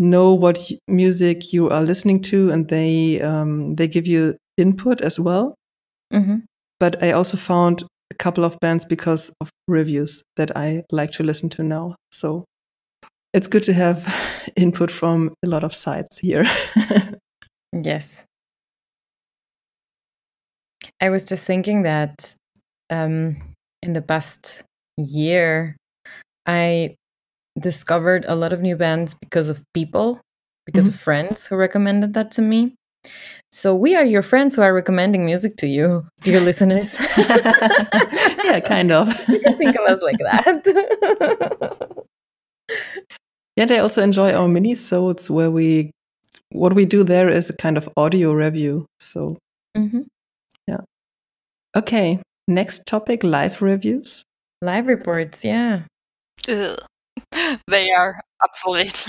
[0.01, 5.21] know what music you are listening to, and they um, they give you input as
[5.21, 5.55] well.
[6.13, 6.43] Mhm.
[6.81, 11.23] But I also found a couple of bands because of reviews that I like to
[11.23, 11.95] listen to now.
[12.11, 12.45] So
[13.35, 14.07] it's good to have
[14.57, 16.47] input from a lot of sites here.
[17.73, 18.25] Yes.
[21.01, 22.35] I was just thinking that
[22.91, 23.37] um,
[23.83, 24.65] in the past
[24.97, 25.77] year,
[26.47, 26.97] I
[27.61, 30.21] discovered a lot of new bands because of people,
[30.67, 30.91] because Mhm.
[30.91, 32.75] of friends who recommended that to me.
[33.53, 36.99] So we are your friends who are recommending music to you, dear listeners.
[38.45, 39.09] yeah, kind of.
[39.29, 40.63] you can think of us like that.
[43.57, 45.91] Yeah, they also enjoy our mini-sodes where we
[46.53, 48.87] what we do there is a kind of audio review.
[49.01, 49.39] So
[49.77, 50.07] Mhm.
[51.77, 54.25] okay, next topic, live reviews.
[54.61, 55.83] Live reports, yeah.
[56.49, 56.79] Ugh.
[57.69, 59.09] They are obsolete.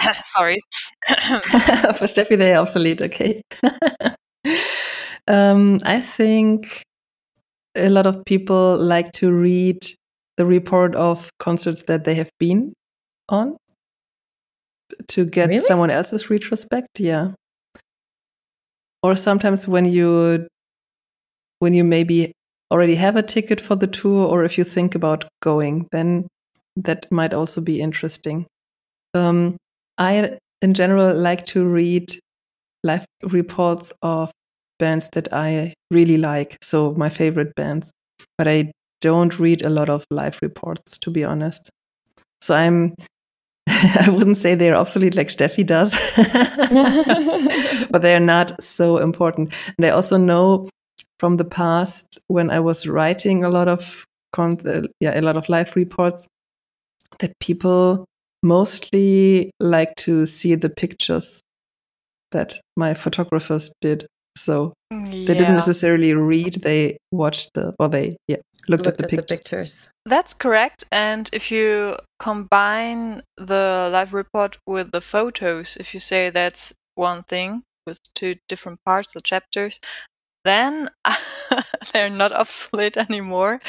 [0.26, 0.58] Sorry.
[1.06, 3.42] For Steffi, they are obsolete, okay.
[5.28, 6.82] um, I think
[7.76, 9.78] a lot of people like to read
[10.36, 12.72] the report of concerts that they have been
[13.28, 13.56] on
[15.08, 15.58] to get Really?
[15.60, 17.32] someone else's retrospect, yeah.
[19.02, 20.46] Or sometimes when you
[21.58, 22.32] when you maybe
[22.70, 26.26] already have a ticket for the tour or if you think about going, then
[26.76, 28.46] that might also be interesting.
[29.14, 29.56] Um,
[29.98, 32.10] I, in general, like to read
[32.82, 34.30] live reports of
[34.78, 37.90] bands that I really like, so my favorite bands,
[38.36, 41.70] but I don't read a lot of live reports, to be honest.
[42.40, 42.94] So I'm,
[43.68, 45.94] I wouldn't say they're obsolete like Steffi does,
[47.90, 49.52] but they're not so important.
[49.78, 50.68] And I also know
[51.18, 55.36] from the past when I was writing a lot of con- uh, yeah a lot
[55.36, 56.28] of live reports
[57.20, 58.04] that people
[58.42, 61.40] mostly like to see the pictures
[62.32, 64.06] that my photographers did.
[64.36, 65.26] So Yeah.
[65.26, 68.38] they didn't necessarily read; they watched the or they yeah
[68.68, 69.38] looked, Looked at the pictures.
[69.38, 69.90] pictures.
[70.04, 70.84] That's correct.
[70.90, 77.22] And if you combine the live report with the photos, if you say that's one
[77.22, 79.78] thing with two different parts or chapters,
[80.44, 80.90] then
[81.92, 83.60] they're not obsolete anymore.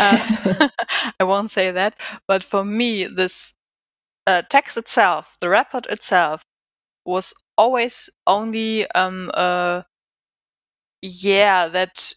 [0.00, 0.68] Uh,
[1.20, 1.98] I won't say that.
[2.28, 3.54] But for me, this
[4.26, 6.44] uh, text itself, the report itself,
[7.06, 9.82] was always only um uh
[11.02, 12.12] yeah that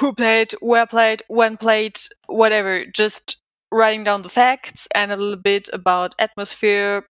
[0.00, 2.84] who played, where played, when played, whatever.
[2.86, 7.06] Just writing down the facts and a little bit about atmosphere,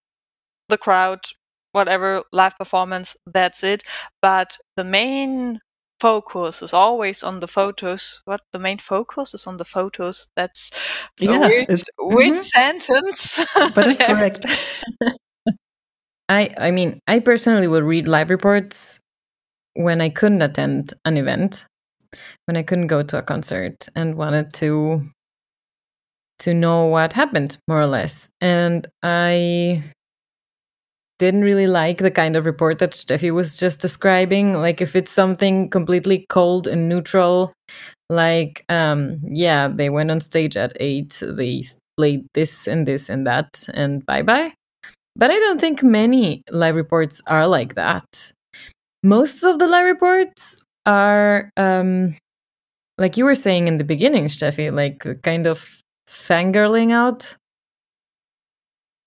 [0.68, 1.20] the crowd,
[1.72, 3.16] whatever, live performance.
[3.26, 3.82] That's it.
[4.22, 5.60] But the main
[6.02, 8.22] focus is always on the photos.
[8.26, 10.28] What the main focus is on the photos.
[10.36, 10.70] That's
[11.20, 12.44] a Yeah, weird, it's- weird Mhm.
[12.44, 13.22] sentence.
[13.74, 14.40] but it's correct.
[16.28, 19.00] I I mean, I personally would read live reports
[19.74, 21.66] when I couldn't attend an event,
[22.46, 25.02] when I couldn't go to a concert and wanted to
[26.38, 28.28] to know what happened more or less.
[28.40, 29.82] And I
[31.22, 34.54] didn't really like the kind of report that Steffi was just describing.
[34.54, 37.52] Like if it's something completely cold and neutral,
[38.10, 41.62] like um yeah, they went on stage at eight, they
[41.96, 44.52] played this and this and that, and bye bye.
[45.14, 48.32] But I don't think many live reports are like that.
[49.04, 50.56] Most of the live reports
[50.86, 52.16] are, um,
[52.98, 57.36] like you were saying in the beginning, Steffi, like kind of fangirling out.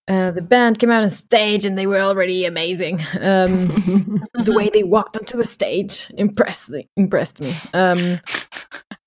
[0.07, 2.99] Uh, the band came out on stage and they were already amazing.
[3.21, 3.67] Um,
[4.33, 6.87] the way they walked onto the stage impressed me.
[6.95, 7.53] Impressed me.
[7.73, 8.19] Um,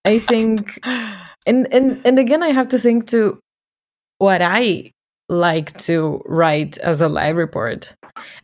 [0.05, 0.78] I think,
[1.46, 3.38] and and and again, I have to think to
[4.18, 4.92] what I
[5.28, 7.94] like to write as a live report.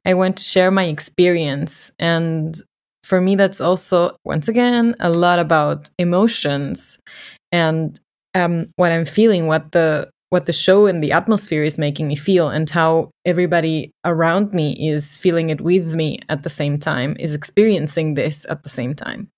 [0.04, 1.90] I want to share my experience.
[1.98, 2.54] And
[3.02, 6.98] for me, that's also, once again, a lot about emotions
[7.52, 7.98] and
[8.34, 12.16] um, what I'm feeling, what the what the show and the atmosphere is making me
[12.16, 17.16] feel and how everybody around me is feeling it with me at the same time
[17.20, 19.28] is experiencing this at the same time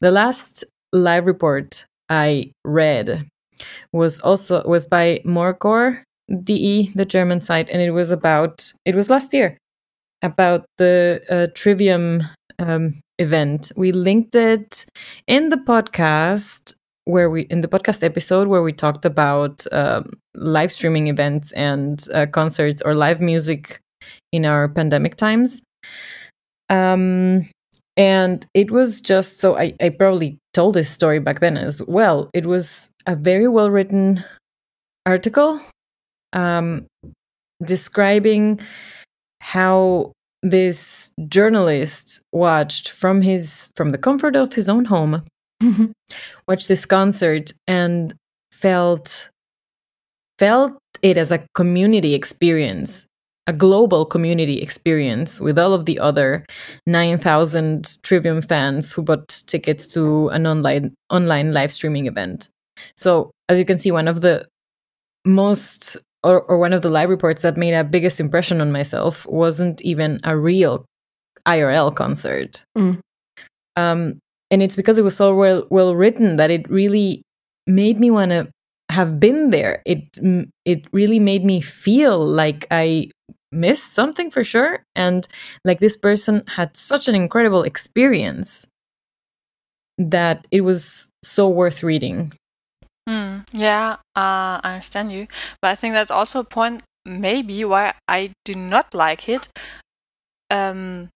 [0.00, 3.28] the last live report i read
[3.92, 6.02] was also was by Morcor
[6.44, 9.58] DE, the German site, and it was about it was last year
[10.22, 12.22] about the uh, Trivium
[12.58, 13.72] um, event.
[13.76, 14.86] We linked it
[15.26, 16.74] in the podcast
[17.10, 22.06] where we in the podcast episode where we talked about um, live streaming events and
[22.14, 23.80] uh, concerts or live music
[24.32, 25.62] in our pandemic times.
[26.68, 27.48] Um,
[27.96, 32.30] and it was just so I, I probably told this story back then as well.
[32.32, 34.24] It was a very well written
[35.04, 35.60] article
[36.32, 36.86] um,
[37.64, 38.60] describing
[39.40, 45.22] how this journalist watched from his from the comfort of his own home
[46.48, 48.14] watched this concert and
[48.52, 49.30] felt
[50.38, 53.06] felt it as a community experience
[53.46, 56.44] a global community experience with all of the other
[56.86, 62.48] 9000 trivium fans who bought tickets to an online online live streaming event
[62.96, 64.46] so as you can see one of the
[65.24, 69.26] most or, or one of the live reports that made a biggest impression on myself
[69.26, 70.84] wasn't even a real
[71.46, 72.64] IRL concert.
[72.76, 73.00] Mm.
[73.76, 74.18] Um,
[74.50, 77.22] and it's because it was so well well written that it really
[77.66, 78.48] made me want to
[78.90, 79.82] have been there.
[79.86, 83.10] It mm, it really made me feel like I
[83.52, 85.26] missed something for sure, and
[85.64, 88.66] like this person had such an incredible experience
[89.98, 92.32] that it was so worth reading.
[93.08, 95.26] Hmm, yeah, uh, I understand you,
[95.60, 99.48] but I think that's also a point maybe why I do not like it.
[100.50, 101.08] Um,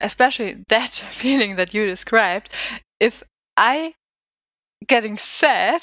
[0.00, 2.50] especially that feeling that you described.
[3.00, 3.22] If
[3.56, 3.94] I
[4.86, 5.82] getting sad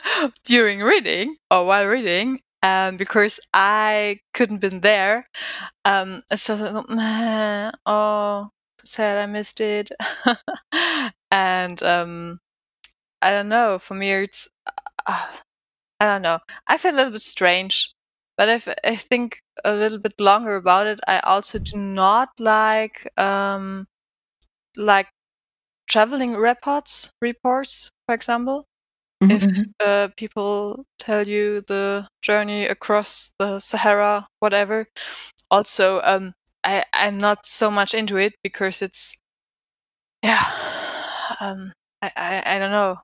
[0.44, 5.28] during reading or while reading, um, because I couldn't been there,
[5.84, 8.50] um, just like, "Meh, oh
[8.84, 9.90] sad I missed it,
[11.30, 12.40] and um,
[13.22, 13.78] I don't know.
[13.78, 14.48] For me, it's
[15.06, 15.26] uh,
[16.00, 16.40] I don't know.
[16.68, 17.94] I feel a little bit strange,
[18.36, 23.08] but if I think a little bit longer about it, I also do not like
[23.18, 23.86] um
[24.76, 25.08] like
[25.88, 28.66] traveling reports reports, for example.
[29.30, 29.44] If
[29.80, 34.86] uh, people tell you the journey across the Sahara, whatever.
[35.50, 36.34] Also, um,
[36.64, 39.14] I I'm not so much into it because it's
[40.22, 40.42] yeah,
[41.40, 41.72] um,
[42.02, 42.96] I, I, I don't know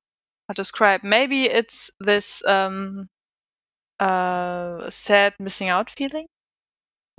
[0.49, 1.03] how to describe.
[1.05, 3.09] Maybe it's this um,
[4.03, 6.27] uh, sad missing out feeling.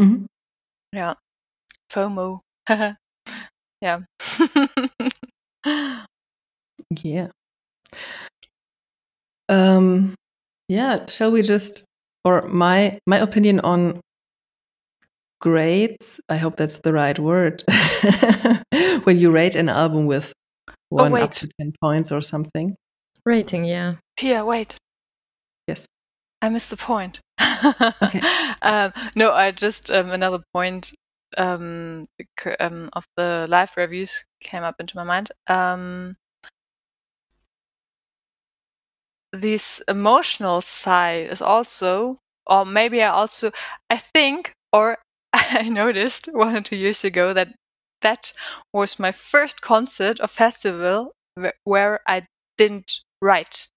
[0.02, 0.26] Mhm.
[0.92, 1.14] Yeah,
[1.90, 2.40] FOMO.
[3.82, 4.00] yeah.
[7.02, 7.30] Yeah.
[9.50, 10.16] Um,
[10.68, 11.86] yeah, shall we just
[12.26, 14.02] or my my opinion on
[15.44, 17.64] grades, I hope that's the right word.
[19.04, 20.34] when you rate an album with
[20.90, 21.32] one up wait.
[21.32, 22.76] to 10 points or something.
[23.26, 23.96] Rating, yeah.
[24.18, 24.78] Pia, wait.
[25.68, 25.86] Yes.
[26.44, 27.22] I missed the point.
[28.04, 28.20] Okay.
[28.62, 30.94] um, no, I just um, another point
[31.38, 32.06] um,
[32.60, 35.32] um, of the live reviews came up into my mind.
[35.48, 36.18] Um,
[39.32, 43.52] this emotional side is also, or maybe I also,
[43.90, 44.98] I think, or
[45.34, 47.56] I noticed one or two years ago that
[48.02, 48.34] that
[48.74, 51.14] was my first concert or festival
[51.64, 52.24] where I
[52.58, 53.70] didn't write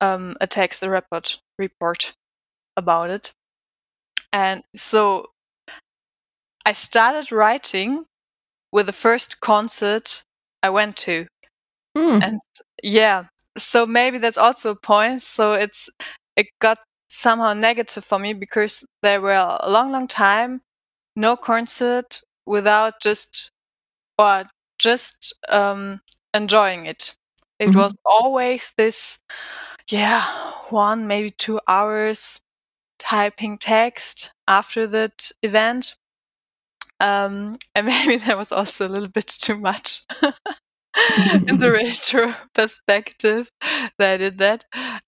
[0.00, 2.14] um, a text, report, report
[2.76, 3.32] about it.
[4.32, 5.26] And so
[6.64, 8.04] I started writing
[8.72, 10.22] with the first concert
[10.62, 11.26] I went to.
[11.96, 12.20] Hmm.
[12.20, 12.40] And
[12.82, 13.24] yeah,
[13.56, 15.22] so maybe that's also a point.
[15.22, 15.88] So it's,
[16.36, 16.78] it got
[17.08, 20.62] somehow negative for me because there were a long, long time
[21.16, 23.50] no concert without just,
[24.18, 24.44] or
[24.78, 26.00] just um,
[26.34, 27.14] enjoying it.
[27.58, 27.76] It Mhm.
[27.76, 29.18] was always this,
[29.88, 30.22] yeah,
[30.70, 32.40] one, maybe two hours
[32.98, 35.96] typing text after that event.
[37.00, 40.02] Um, and maybe that was also a little bit too much
[41.46, 43.50] in the retro perspective
[43.98, 44.64] that I did that.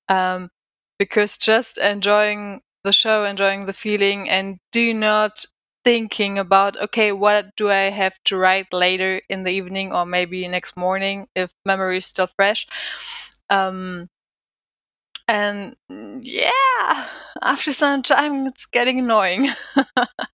[0.08, 0.50] Um,
[0.98, 5.44] because just enjoying the show, enjoying the feeling, and do not
[5.82, 10.46] thinking about, okay, what do I have to write later in the evening or maybe
[10.46, 12.66] next morning if memory is still fresh.
[13.48, 14.08] Um,
[15.30, 15.76] and
[16.22, 17.06] yeah,
[17.42, 19.46] after some time, it's getting annoying.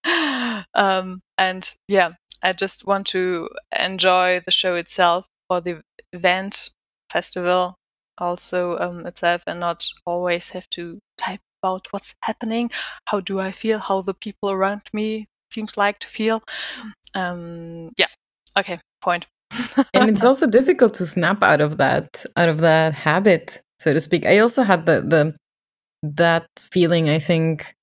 [0.75, 5.83] um, and yeah, I just want to enjoy the show itself or the
[6.15, 6.71] event,
[7.11, 7.77] festival,
[8.19, 12.71] also um, itself, and not always have to type about what's happening.
[13.07, 13.79] How do I feel?
[13.79, 16.43] How the people around me seems like to feel.
[17.15, 18.09] Um, yeah.
[18.59, 18.81] Okay.
[19.03, 19.27] Point.
[19.95, 24.01] And it's also difficult to snap out of that out of that habit so to
[24.01, 25.35] speak i also had the the
[26.03, 27.75] that feeling i think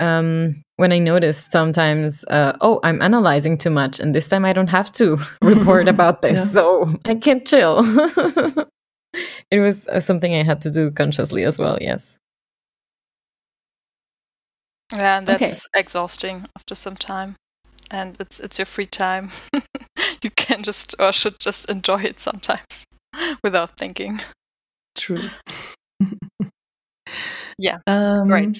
[0.00, 4.52] um when i noticed sometimes uh, oh i'm analyzing too much and this time i
[4.52, 6.44] don't have to report about this Yeah.
[6.46, 7.82] so i can chill
[9.50, 12.18] it was uh, something i had to do consciously as well yes
[14.92, 15.46] Yeah, and Okay.
[15.46, 17.36] that's exhausting after some time.
[17.90, 19.30] And it's it's your free time.
[20.22, 22.84] you can just or should just enjoy it sometimes
[23.42, 24.20] without thinking.
[24.96, 25.22] True.
[27.58, 28.56] Yeah, Um, Great.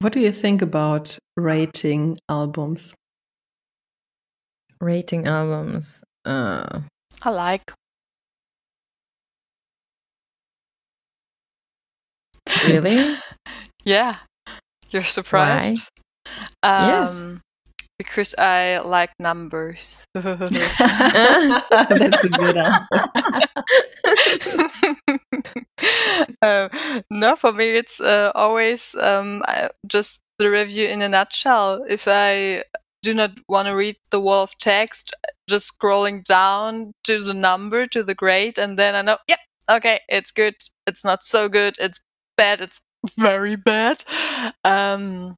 [0.00, 2.94] What do you think about rating albums?
[4.80, 6.80] rating albums uh
[7.22, 7.72] I like.
[12.66, 13.16] really
[13.84, 14.16] Yeah.
[14.90, 15.88] You're surprised?
[16.62, 17.24] Yes.
[17.24, 17.40] Um
[17.98, 20.04] because I like numbers.
[20.14, 20.54] That's
[22.24, 23.00] a good answer.
[26.42, 26.68] uh,
[27.10, 29.42] no, for me, it's uh, always um,
[29.86, 31.84] just the review in a nutshell.
[31.88, 32.62] If I
[33.02, 35.14] do not want to read the wall of text,
[35.48, 39.36] just scrolling down to the number, to the grade, and then I know, yeah,
[39.70, 40.54] okay, it's good.
[40.86, 41.74] It's not so good.
[41.80, 42.00] It's
[42.36, 42.60] bad.
[42.60, 42.80] It's
[43.18, 44.04] very bad.
[44.64, 45.36] Um,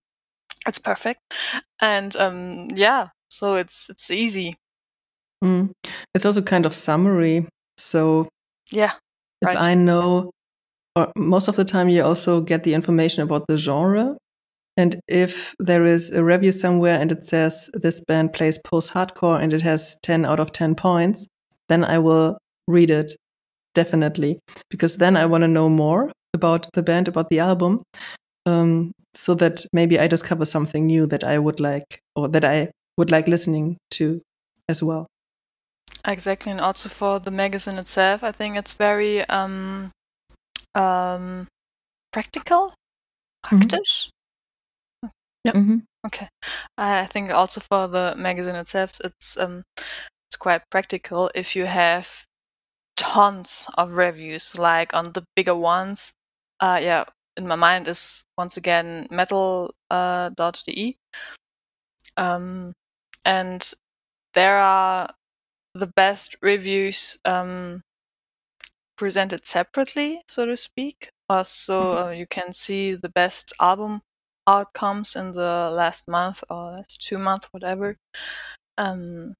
[0.66, 1.20] it's perfect,
[1.80, 4.56] and um, yeah, so it's it's easy.
[5.44, 5.70] Mm.
[6.14, 7.46] It's also kind of summary.
[7.78, 8.28] So
[8.70, 8.92] Yeah,
[9.42, 9.56] if Right.
[9.56, 10.30] I know,
[10.96, 14.16] or most of the time, you also get the information about the genre.
[14.76, 19.40] And if there is a review somewhere and it says this band plays post hardcore
[19.42, 21.26] and it has 10 out of 10 points,
[21.68, 22.38] then I will
[22.68, 23.12] read it
[23.74, 24.38] definitely
[24.70, 27.82] because then I want to know more about the band, about the album,
[28.50, 32.70] um, so that maybe I discover something new that I would like or that I
[32.96, 34.20] would like listening to
[34.68, 35.06] as well.
[36.06, 39.90] Exactly, and also for the magazine itself, I think it's very um,
[40.74, 41.46] um,
[42.12, 42.72] practical,
[43.42, 44.10] praktisch.
[45.46, 45.82] Mhm.
[46.06, 46.28] Okay,
[46.78, 49.62] I think also for the magazine itself, it's um,
[50.28, 52.24] it's quite practical if you have
[52.96, 56.12] tons of reviews, like on the bigger ones.
[56.60, 57.04] Uh, yeah,
[57.36, 60.98] in my mind is once again metal uh, dot de.
[62.16, 62.72] Um,
[63.24, 63.72] and
[64.34, 65.10] there are
[65.74, 67.82] the best reviews um,
[68.96, 71.10] presented separately, so to speak.
[71.28, 74.02] Uh, so uh, you can see the best album
[74.46, 77.96] outcomes in the last month or last two months, whatever.
[78.76, 79.34] Um,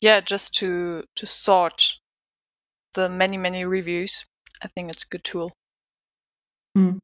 [0.00, 1.98] yeah, just to to sort
[2.94, 4.24] the many many reviews.
[4.62, 5.52] I think it's a good tool.
[6.76, 6.98] Mm.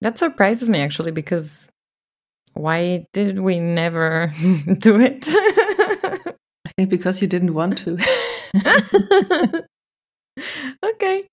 [0.00, 1.70] That surprises me actually because
[2.54, 4.32] why did we never
[4.78, 5.24] do it?
[6.66, 7.96] I think because you didn't want to.
[10.84, 11.26] okay.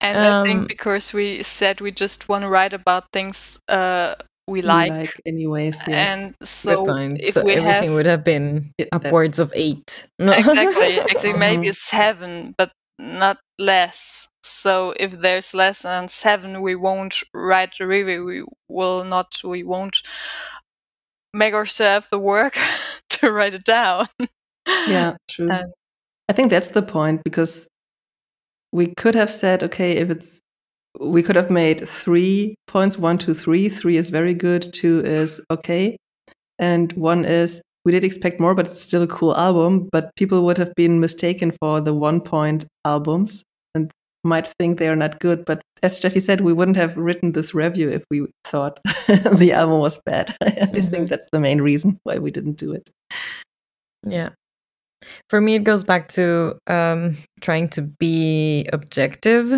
[0.00, 4.14] And I Um, think because we said we just want to write about things uh,
[4.46, 6.18] we You like, anyways, yes.
[6.20, 7.20] and Good so point.
[7.20, 10.06] if so we everything have would have been upwards of eight.
[10.18, 10.32] No.
[10.32, 11.74] exactly, exactly maybe Mhm.
[11.74, 14.28] seven, but not less.
[14.42, 18.24] So if there's less than seven, we won't write a review.
[18.24, 19.40] We will not.
[19.42, 19.98] We won't
[21.32, 22.56] make ourselves the work
[23.10, 24.08] to write it down.
[24.88, 25.50] yeah, true.
[25.50, 25.72] And-
[26.28, 27.68] I think that's the point because
[28.72, 30.40] we could have said, okay, if it's,
[30.98, 33.68] we could have made three points one, two, three.
[33.68, 35.98] Three is very good, two is okay.
[36.58, 39.88] And one is, we did expect more, but it's still a cool album.
[39.92, 43.90] But people would have been mistaken for the one point albums and
[44.24, 45.44] might think they are not good.
[45.44, 49.80] But as Steffi said, we wouldn't have written this review if we thought the album
[49.80, 50.34] was bad.
[50.42, 50.90] I Mhm.
[50.90, 52.88] think that's the main reason why we didn't do it.
[54.06, 54.30] Yeah.
[55.28, 59.52] For me, it goes back to um, trying to be objective.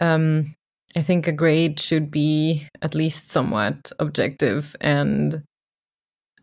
[0.00, 0.54] Um,
[0.94, 5.42] I think a grade should be at least somewhat objective, and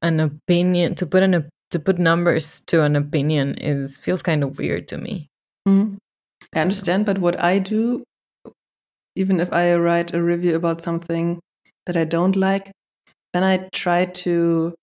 [0.04, 4.60] an opinion to put an to put numbers to an opinion is feels kind of
[4.60, 5.28] weird to me.
[5.68, 5.98] Mhm.
[6.54, 8.04] I understand, but what I do,
[9.16, 11.40] even if I write a review about something
[11.88, 12.72] that I don't like,
[13.34, 14.76] then I try to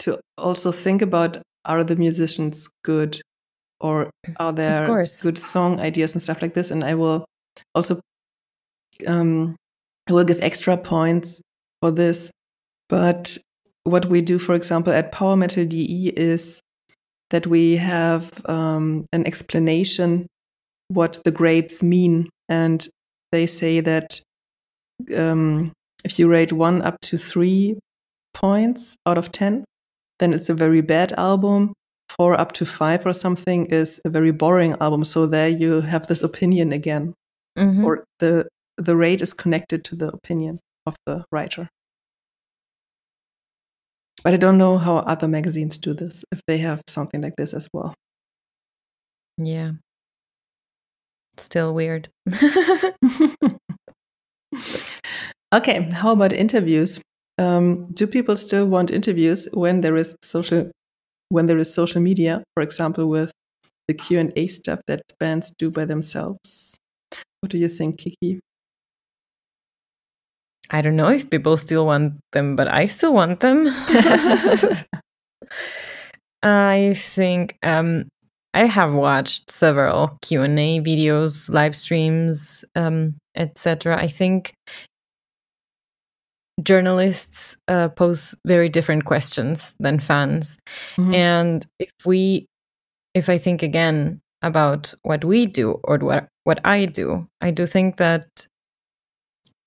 [0.00, 3.20] to also think about are the musicians good
[3.80, 4.86] or are there
[5.22, 7.24] good song ideas and stuff like this, and I will
[7.74, 8.00] also
[9.06, 9.54] um,
[10.08, 11.40] I will give extra points
[11.80, 12.30] for this.
[12.88, 13.38] But
[13.84, 16.60] what we do, for example, at Power Metal DE is
[17.30, 20.26] that we have um, an explanation
[20.88, 22.86] what the grades mean, and
[23.32, 24.20] they say that
[25.14, 25.72] um,
[26.04, 27.78] if you rate one up to three
[28.34, 29.64] points out of ten,
[30.18, 31.72] then it's a very bad album.
[32.16, 35.04] Four up to five or something is a very boring album.
[35.04, 37.12] So there you have this opinion again,
[37.58, 37.84] Mhm.
[37.84, 38.48] or the
[38.78, 41.68] the rate is connected to the opinion of the writer.
[44.24, 47.54] But I don't know how other magazines do this, if they have something like this
[47.54, 47.94] as well.
[49.36, 49.72] Yeah.
[51.36, 52.08] Still weird.
[55.54, 57.00] okay, how about interviews?
[57.38, 60.70] Um, do people still want interviews when there is social
[61.30, 63.30] when there is social media, for example, with
[63.86, 66.76] the Q and A stuff that bands do by themselves?
[67.40, 68.40] What do you think, Kiki?
[70.70, 73.68] I don't know if people still want them, but I still want them.
[76.42, 78.08] I think um,
[78.54, 83.96] I have watched several Q and A videos, live streams, um, etc.
[83.96, 84.52] I think
[86.62, 90.58] journalists uh, pose very different questions than fans,
[90.96, 91.14] Mhm.
[91.14, 92.46] and if we,
[93.14, 97.66] if I think again about what we do or what what I do, I do
[97.66, 98.24] think that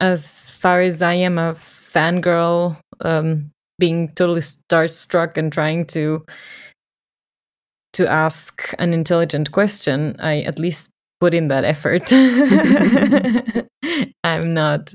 [0.01, 6.25] as far as I am a fangirl, um, being totally starstruck and trying to
[7.93, 10.89] to ask an intelligent question, I at least
[11.19, 12.11] put in that effort.
[14.23, 14.93] I'm not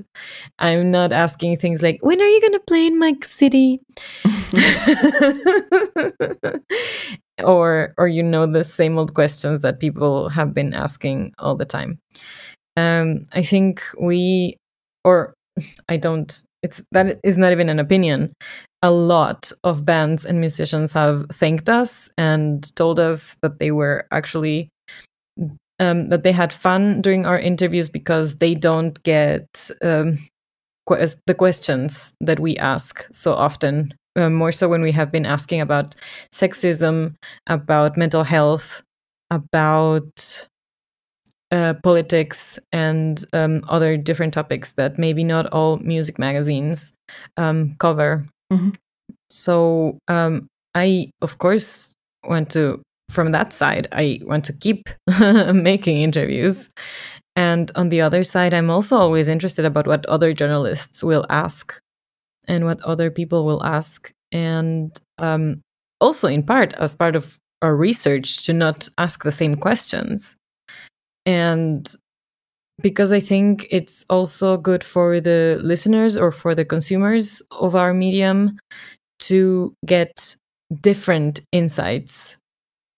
[0.59, 3.79] I'm not asking things like when are you going to play in my city?
[7.43, 11.65] or or you know the same old questions that people have been asking all the
[11.65, 11.99] time.
[12.75, 14.57] Um, I think we
[15.07, 15.33] or
[15.89, 18.31] I don't it's that is not even an opinion.
[18.83, 24.05] A lot of bands and musicians have thanked us and told us that they were
[24.11, 24.69] actually
[25.79, 30.17] um, that they had fun during our interviews because they don't get um,
[30.87, 33.93] the questions that we ask so often.
[34.15, 35.95] Uh, more so when we have been asking about
[36.33, 37.13] sexism,
[37.47, 38.81] about mental health,
[39.29, 40.47] about
[41.51, 46.93] uh, politics, and um, other different topics that maybe not all music magazines
[47.37, 48.25] um, cover.
[48.51, 48.75] Mhm.
[49.29, 51.93] So um, I, of course,
[52.23, 54.89] want to from that side, I want to keep
[55.53, 56.69] making interviews.
[57.35, 61.79] And on the other side, I'm also always interested about what other journalists will ask
[62.47, 64.11] and what other people will ask.
[64.31, 65.61] And um,
[66.01, 70.35] also in part as part of our research to not ask the same questions.
[71.27, 71.87] And
[72.81, 77.93] because I think it's also good for the listeners or for the consumers of our
[77.93, 78.57] medium
[79.19, 80.37] to get
[80.81, 82.37] different insights,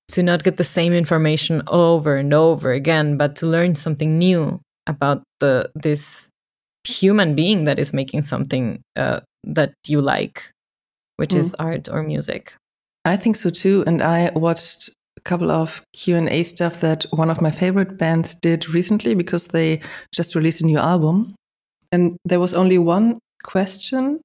[0.09, 4.61] to not get the same information over and over again, but to learn something new
[4.85, 6.29] about the this
[6.83, 10.51] human being that is making something uh, that you like,
[11.17, 11.37] which mm.
[11.37, 12.53] is art or music.
[13.05, 14.89] I think so too, and I watched
[15.19, 19.81] a couple of Q&A stuff that one of my favorite bands did recently because they
[20.13, 21.35] just released a new album.
[21.91, 24.21] And there was only one question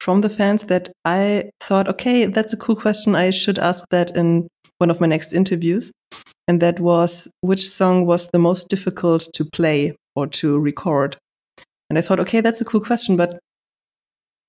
[0.00, 3.14] from the fans that I thought, okay, that's a cool question.
[3.14, 5.90] I should ask that in one of my next interviews.
[6.46, 11.16] And that was which song was the most difficult to play or to record?
[11.88, 13.16] And I thought, okay, that's a cool question.
[13.16, 13.38] But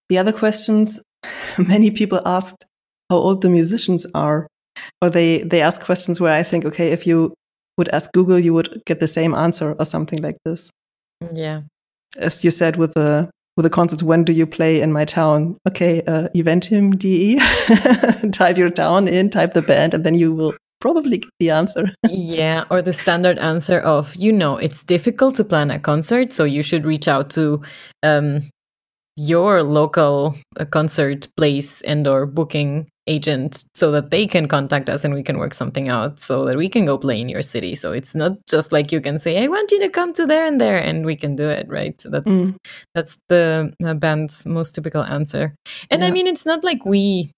[0.10, 1.02] the other questions,
[1.58, 2.66] many people asked
[3.10, 4.48] how old the musicians are
[5.02, 7.34] or they they ask questions where I think, okay, if you
[7.78, 10.70] would ask Google, you would get the same answer or something like this.
[11.34, 11.62] Yeah,
[12.18, 15.58] as you said with the with the concerts, when do you play in my town?
[15.68, 17.40] Okay, uh, Eventim DE,
[18.32, 21.90] type your town in, type the band, and then you will probably get the answer.
[22.10, 26.44] yeah, or the standard answer of, you know, it's difficult to plan a concert, so
[26.44, 27.62] you should reach out to
[28.04, 28.50] um,
[29.16, 35.04] your local uh, concert place and or booking agent so that they can contact us
[35.04, 37.76] and we can work something out so that we can go play in your city.
[37.76, 40.46] So it's not just like you can say i want you to come to there
[40.46, 42.00] and there and we can do it right?
[42.02, 42.56] So that's mm.
[42.94, 45.56] that's the uh, band's most typical answer.
[45.92, 46.08] And yeah.
[46.08, 47.32] i mean it's not like we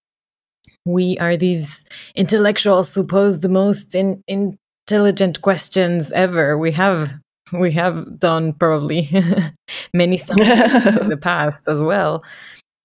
[0.85, 6.57] we are these intellectuals who pose the most in, intelligent questions ever.
[6.57, 7.13] We have
[7.53, 9.09] we have done probably
[9.93, 12.23] many things in the past as well.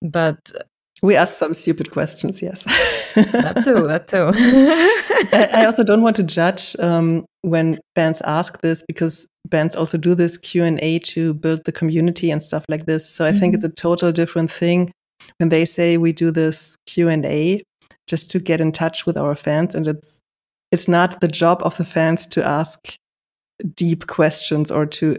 [0.03, 0.51] But
[1.03, 2.65] we ask some stupid questions yes
[3.15, 4.31] that too that too
[5.33, 10.15] I, also don't want to judge um, when bands ask this because bands also do
[10.15, 13.41] this q&a to build the community and stuff like this so i mm -hmm.
[13.41, 14.91] think it's a total different thing
[15.39, 17.63] when they say we do this q&a
[18.11, 20.21] just to get in touch with our fans and it's
[20.73, 22.97] it's not the job of the fans to ask
[23.77, 25.17] deep questions or to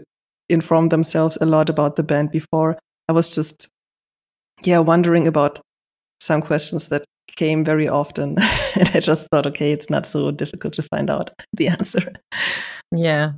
[0.48, 2.78] inform themselves a lot about the band before.
[3.08, 3.68] I was just,
[4.62, 5.60] yeah, wondering about
[6.24, 7.04] some questions that
[7.36, 8.30] came very often.
[8.74, 12.12] and I just thought, okay, it's not so difficult to find out the answer.
[12.92, 13.32] Yeah.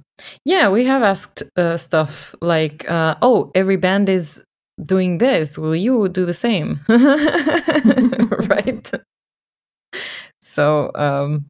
[0.44, 4.42] Yeah, we have asked uh, stuff like, uh, oh, every band is
[4.82, 5.58] doing this.
[5.58, 6.80] Will you do the same?
[8.48, 8.90] right?
[10.42, 11.46] So, um,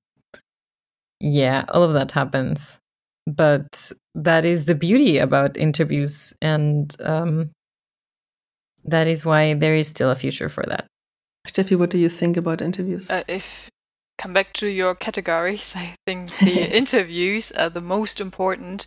[1.20, 2.80] yeah, all of that happens
[3.26, 7.51] but that is the beauty about interviews and um,
[8.84, 10.87] that is why there is still a future for that
[11.47, 13.69] steffi what do you think about interviews uh, if
[14.19, 18.87] come back to your categories i think the interviews are the most important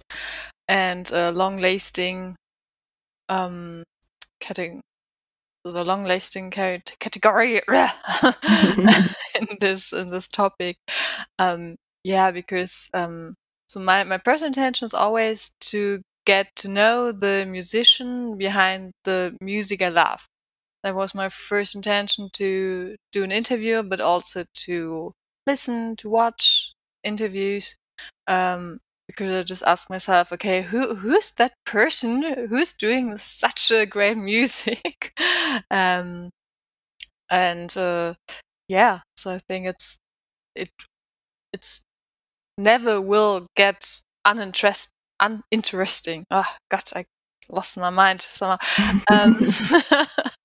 [0.68, 2.36] and uh, long lasting
[3.30, 3.84] um
[4.41, 4.82] cutting
[5.66, 10.78] the long lasting category in this in this topic
[11.38, 13.36] um yeah because um
[13.68, 19.36] so my, my personal intention is always to get to know the musician behind the
[19.41, 20.26] music I love.
[20.84, 25.13] That was my first intention to do an interview, but also to
[25.47, 26.73] listen, to watch
[27.03, 27.75] interviews.
[28.27, 33.86] Um, because I just asked myself, okay, who who's that person who's doing such a
[33.86, 35.13] great music?
[35.71, 36.30] um,
[37.30, 38.13] and uh,
[38.67, 39.97] yeah, so I think it's
[40.55, 40.69] it
[41.53, 41.82] it's
[42.57, 46.25] never will get uninterest uninteresting.
[46.32, 47.05] Oh God, I
[47.49, 48.57] lost my mind somehow.
[49.11, 49.39] um,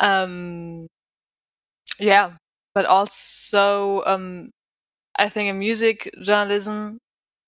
[0.00, 0.86] um,
[1.98, 2.32] yeah,
[2.74, 4.50] but also um,
[5.18, 6.98] I think in music journalism,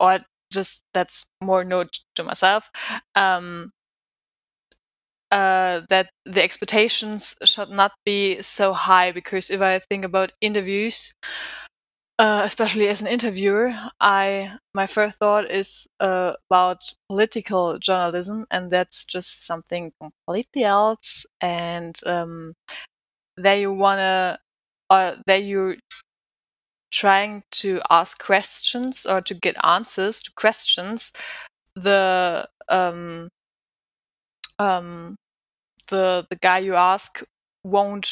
[0.01, 0.21] or
[0.53, 2.71] just that's more note to myself.
[3.17, 3.73] Um,
[5.31, 11.13] uh, that the expectations should not be so high because if I think about interviews,
[12.19, 18.71] uh, especially as an interviewer, I my first thought is uh, about political journalism, and
[18.71, 21.27] that's just something completely else.
[21.41, 22.55] And um,
[23.37, 24.39] there you wanna,
[24.91, 25.77] or there you
[26.91, 31.13] trying to ask questions or to get answers to questions.
[31.77, 33.29] The um,
[34.59, 35.17] um,
[35.89, 37.23] the the guy you ask
[37.65, 38.09] won't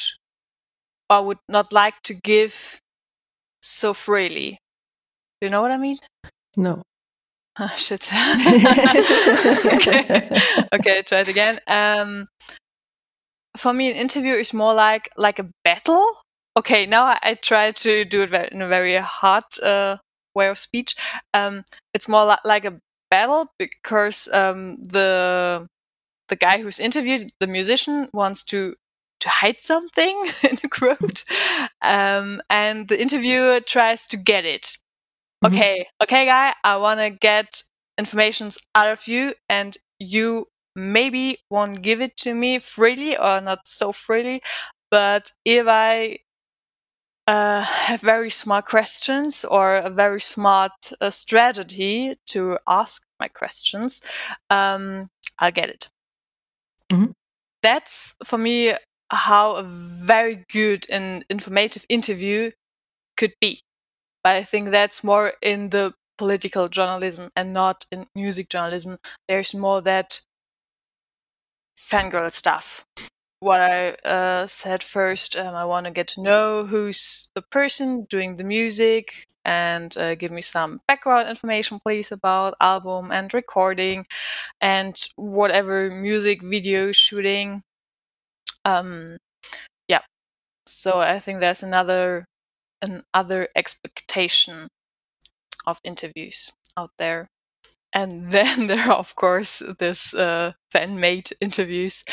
[1.10, 2.80] or would not like to give
[3.64, 4.58] so freely.
[5.40, 5.98] You know what I mean?
[6.56, 6.82] No.
[7.58, 8.10] Oh, shit.
[9.74, 10.28] okay.
[10.74, 11.58] okay, try it again.
[11.66, 12.26] Um,
[13.56, 16.06] for me, an interview is more like like a battle.
[16.56, 19.96] okay, now I, I try to do it in a very hard uh,
[20.34, 20.94] way of speech.
[21.32, 22.78] Um, it's more li- like a
[23.10, 25.66] battle because um, the
[26.28, 28.74] the guy who's interviewed, the musician, wants to
[29.24, 31.24] to hide something in a quote,
[31.80, 34.76] um, and the interviewer tries to get it.
[35.42, 35.54] Mm-hmm.
[35.54, 37.62] Okay, okay, guy, I want to get
[37.98, 40.46] informations out of you, and you
[40.76, 44.42] maybe won't give it to me freely or not so freely,
[44.90, 46.18] but if I
[47.26, 54.02] uh, have very smart questions or a very smart uh, strategy to ask my questions,
[54.50, 55.08] um,
[55.38, 55.90] I'll get it.
[56.92, 57.12] Mm-hmm.
[57.62, 58.74] That's for me
[59.14, 62.50] how a very good and informative interview
[63.16, 63.60] could be.
[64.22, 68.98] But I think that's more in the political journalism and not in music journalism.
[69.28, 70.20] There's more that
[71.76, 72.86] fangirl stuff
[73.44, 75.36] what I uh, said first.
[75.36, 80.14] Um, I want to get to know who's the person doing the music and uh,
[80.14, 84.06] give me some background information, please, about album and recording
[84.62, 87.62] and whatever music video shooting.
[88.64, 89.18] Um,
[89.88, 90.02] yeah.
[90.66, 92.24] So I think there's another
[92.82, 94.68] another expectation
[95.66, 97.28] of interviews out there
[97.94, 102.04] and then there are of course this uh, fan-made interviews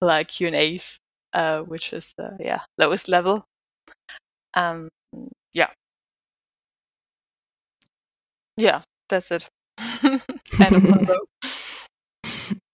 [0.00, 0.98] like Q and A's,
[1.32, 3.46] uh, which is the yeah lowest level.
[4.54, 4.90] Um,
[5.52, 5.70] yeah,
[8.56, 9.48] yeah, that's it.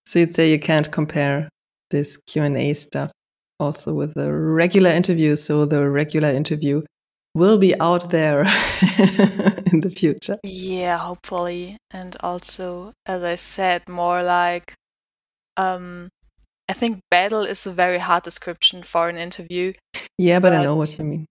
[0.05, 1.47] so you'd say you can't compare
[1.89, 3.11] this Q and A stuff
[3.59, 5.35] also with the regular interview.
[5.35, 6.81] So the regular interview
[7.35, 8.41] will be out there
[9.71, 10.37] in the future.
[10.43, 11.77] Yeah, hopefully.
[11.91, 14.73] And also, as I said, more like
[15.57, 16.09] um
[16.69, 19.73] I think battle is a very hard description for an interview.
[20.17, 21.25] Yeah, but, but I know what you mean.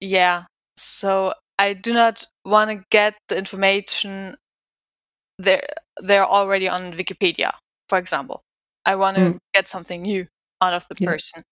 [0.00, 0.44] Yeah.
[0.76, 4.34] So I do not want to get the information
[5.38, 5.62] there
[6.02, 7.52] they're already on Wikipedia,
[7.88, 8.42] for example.
[8.84, 9.38] I want to mm.
[9.54, 10.26] get something new
[10.60, 11.08] out of the yeah.
[11.08, 11.42] person.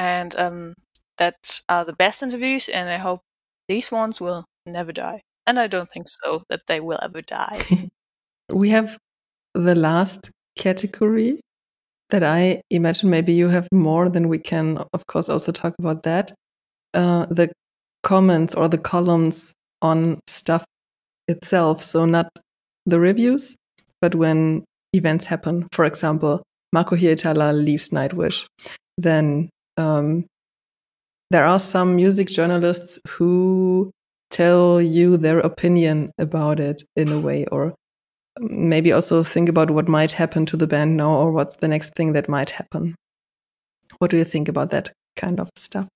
[0.00, 0.74] And um,
[1.18, 3.20] that are the best interviews, and I hope
[3.68, 5.20] these ones will never die.
[5.46, 7.60] And I don't think so that they will ever die.
[8.50, 8.96] we have
[9.52, 11.38] the last category
[12.08, 16.02] that I imagine maybe you have more than we can, of course, also talk about
[16.04, 16.32] that.
[16.94, 17.52] Uh, the
[18.02, 20.64] comments or the columns on stuff
[21.28, 21.82] itself.
[21.82, 22.30] So, not
[22.86, 23.54] the reviews,
[24.00, 25.68] but when events happen.
[25.72, 26.42] For example,
[26.72, 28.46] Marco Hietala leaves Nightwish.
[28.96, 29.50] Then
[29.80, 30.26] um,
[31.30, 33.90] there are some music journalists who
[34.30, 37.74] tell you their opinion about it in a way, or
[38.38, 41.94] maybe also think about what might happen to the band now, or what's the next
[41.94, 42.94] thing that might happen.
[43.98, 45.88] What do you think about that kind of stuff?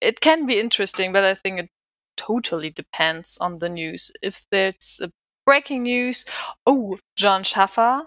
[0.00, 1.68] It can be interesting, but I think it
[2.16, 4.10] totally depends on the news.
[4.22, 5.00] If there's
[5.44, 6.24] breaking news,
[6.66, 8.02] oh, Jon Schaffer,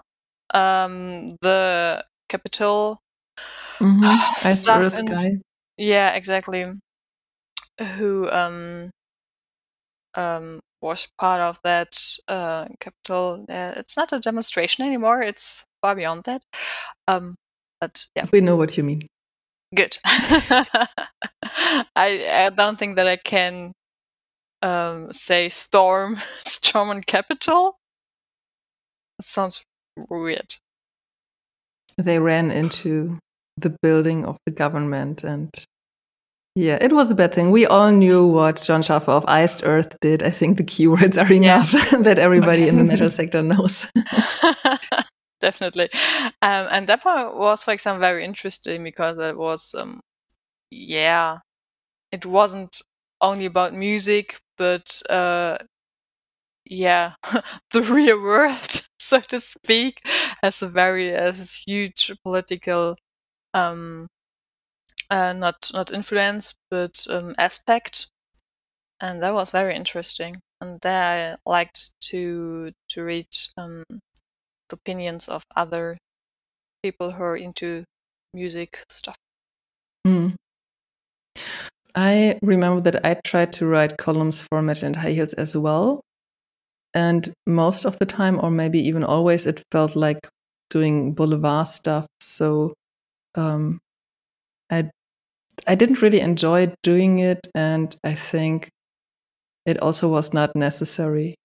[0.54, 3.01] um, the Capitol
[3.78, 4.54] mm-hmm.
[4.56, 5.30] stuff in, guy.
[5.76, 6.66] Yeah, exactly.
[7.96, 8.90] Who um
[10.14, 13.46] um was part of that uh Capitol.
[13.48, 15.22] Uh, it's not a demonstration anymore.
[15.22, 16.44] It's far beyond that.
[17.08, 17.36] Um,
[17.80, 19.02] but yeah, we know what you mean.
[19.74, 19.98] Good.
[20.04, 20.86] I
[21.96, 23.72] I don't think that I can
[24.60, 27.78] um say storm storm on Capitol.
[29.18, 29.64] That sounds
[30.10, 30.56] weird.
[31.98, 33.18] They ran into
[33.56, 35.50] the building of the government and
[36.54, 37.50] yeah, it was a bad thing.
[37.50, 40.22] We all knew what Jon Schaffer of Iced Earth did.
[40.22, 41.98] I think the keywords are enough yeah.
[42.02, 43.86] that everybody in the metal sector knows.
[45.40, 45.88] Definitely.
[46.42, 50.00] Um, and that part was, for example, very interesting because it was, um,
[50.70, 51.38] yeah,
[52.12, 52.82] it wasn't
[53.22, 55.56] only about music, but uh,
[56.66, 57.14] yeah,
[57.70, 60.06] the real world, so to speak,
[60.42, 62.96] has a very as huge political
[63.54, 64.06] um,
[65.10, 68.08] uh, not not influence, but um, aspect,
[69.00, 70.36] and that was very interesting.
[70.60, 73.84] And there I liked to to read um,
[74.72, 75.98] opinions of other
[76.82, 77.84] people who are into
[78.34, 79.16] music stuff.
[80.06, 80.34] Mm.
[81.94, 86.00] I remember that I tried to write columns for Metal and High Heels as well.
[86.94, 90.18] And most of the time, or maybe even always, it felt like
[90.70, 92.06] doing boulevard stuff.
[92.20, 92.74] So
[93.34, 93.80] um,
[94.70, 94.90] I
[95.66, 98.70] I didn't really enjoy doing it, and I think
[99.66, 101.36] it also was not necessary.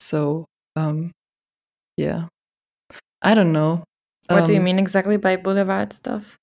[0.00, 0.46] So
[0.76, 1.12] um,
[1.96, 2.28] yeah,
[3.22, 3.84] I don't know.
[4.30, 6.38] What um, do you um mean exactly by boulevard stuff?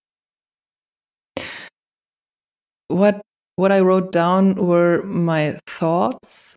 [2.88, 3.22] what
[3.58, 6.56] what I wrote down were my thoughts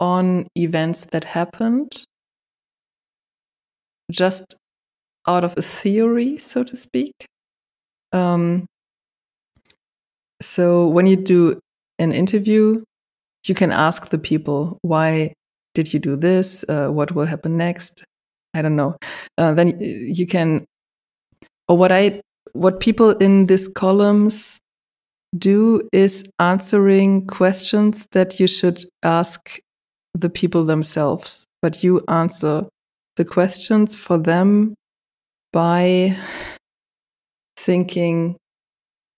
[0.00, 2.04] on events that happened
[4.10, 4.56] just
[5.28, 7.12] out of a theory, so to speak.
[8.12, 8.66] Um,
[10.40, 11.60] so when you do
[11.98, 12.82] an interview,
[13.46, 15.34] you can ask the people, why
[15.74, 16.64] did you do this?
[16.68, 18.04] Uh, what will happen next?
[18.54, 18.96] I don't know.
[19.36, 20.64] Uh, then you can,
[21.68, 22.20] or what I,
[22.52, 24.58] what people in these columns
[25.36, 29.60] do is answering questions that you should ask
[30.14, 32.66] the people themselves, but you answer
[33.16, 34.74] the questions for them
[35.52, 36.16] by
[37.56, 38.36] thinking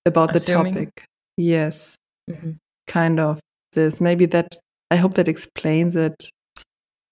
[0.07, 0.75] about Assuming.
[0.75, 1.05] the topic.
[1.37, 1.97] Yes,
[2.29, 2.59] Mhm.
[2.87, 3.41] kind of
[3.73, 4.01] this.
[4.01, 4.57] Maybe that,
[4.91, 6.31] I hope that explains it.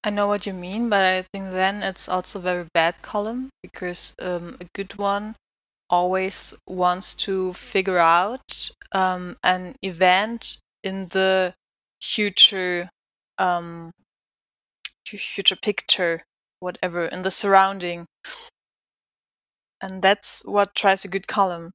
[0.04, 3.50] I know what you mean, but I think then it's also a very bad column
[3.62, 5.34] because um, a good one
[5.90, 11.54] always wants to figure out um, an event in the
[12.00, 12.90] future
[13.38, 13.90] um,
[15.04, 16.22] future picture,
[16.60, 18.06] whatever, in the surrounding.
[19.80, 21.72] And that's what tries a good column.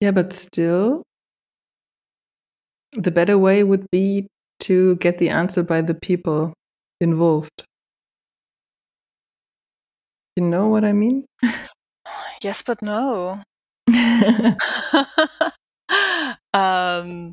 [0.00, 1.04] Yeah, but still,
[2.92, 4.28] the better way would be
[4.60, 6.52] to get the answer by the people
[7.00, 7.64] involved.
[10.36, 11.26] You know what I mean?
[12.42, 13.40] Yes, but no.
[16.52, 17.32] um,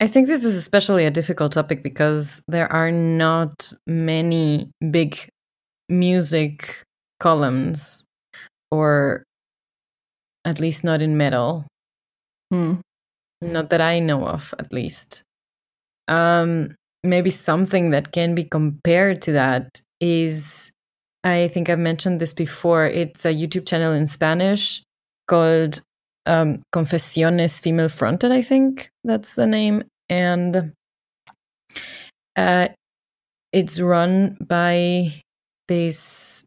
[0.00, 5.28] I think this is especially a difficult topic because there are not many big
[5.92, 6.82] music
[7.20, 8.04] columns,
[8.70, 9.24] or
[10.44, 11.66] at least not in metal.
[12.50, 12.80] Hmm.
[13.40, 15.24] Not that I know of, at least.
[16.08, 16.74] Um,
[17.04, 20.72] maybe something that can be compared to that is
[21.24, 22.86] I think I've mentioned this before.
[22.86, 24.82] It's a YouTube channel in Spanish
[25.28, 25.80] called
[26.26, 29.84] um, Confesiones Female Fronted, I think that's the name.
[30.08, 30.72] And
[32.36, 32.68] uh,
[33.52, 35.12] it's run by
[35.72, 36.44] this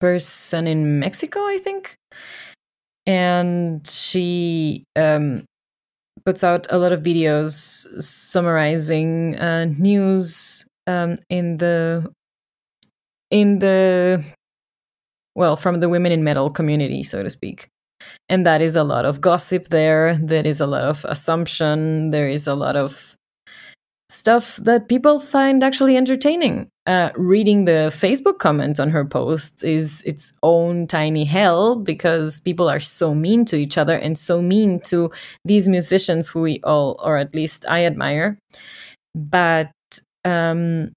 [0.00, 1.96] person in Mexico, I think.
[3.06, 5.44] And she um,
[6.26, 7.52] puts out a lot of videos
[8.02, 12.12] summarizing uh, news um, in the
[13.30, 14.22] in the
[15.34, 17.68] well from the women in metal community so to speak.
[18.28, 20.18] And that is a lot of gossip there.
[20.20, 22.10] There is a lot of assumption.
[22.10, 23.16] There is a lot of
[24.08, 26.68] stuff that people find actually entertaining.
[26.84, 32.68] Uh, reading the facebook comments on her posts is its own tiny hell because people
[32.68, 35.08] are so mean to each other and so mean to
[35.44, 38.36] these musicians who we all or at least i admire.
[39.14, 39.70] But
[40.24, 40.92] um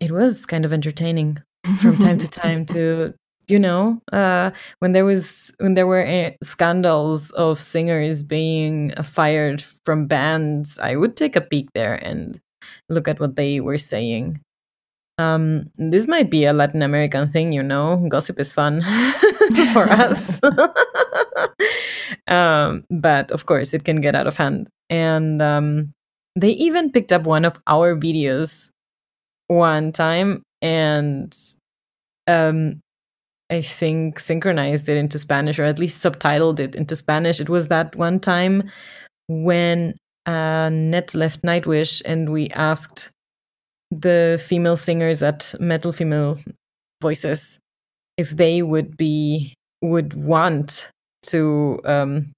[0.00, 1.38] it was kind of entertaining
[1.78, 3.14] from time to time to
[3.48, 9.62] you know uh, when there was when there were uh, scandals of singers being fired
[9.84, 12.40] from bands i would take a peek there and
[12.88, 14.40] look at what they were saying.
[15.18, 18.82] Um, this might be a latin american thing you know gossip is fun
[19.72, 20.40] for us.
[22.28, 24.68] Um, but of course it can get out of hand.
[24.90, 25.92] And um,
[26.36, 28.70] they even picked up one of our videos
[29.48, 31.36] one time and
[32.26, 32.80] um
[33.50, 37.40] I think synchronized it into Spanish or at least subtitled it into Spanish.
[37.40, 38.70] It was that one time
[39.28, 39.94] when
[40.26, 43.10] uh, Net left Nightwish and we asked
[43.90, 46.38] the female singers at Metal Female
[47.02, 47.58] Voices
[48.16, 50.90] if they would be would want
[51.22, 52.32] to um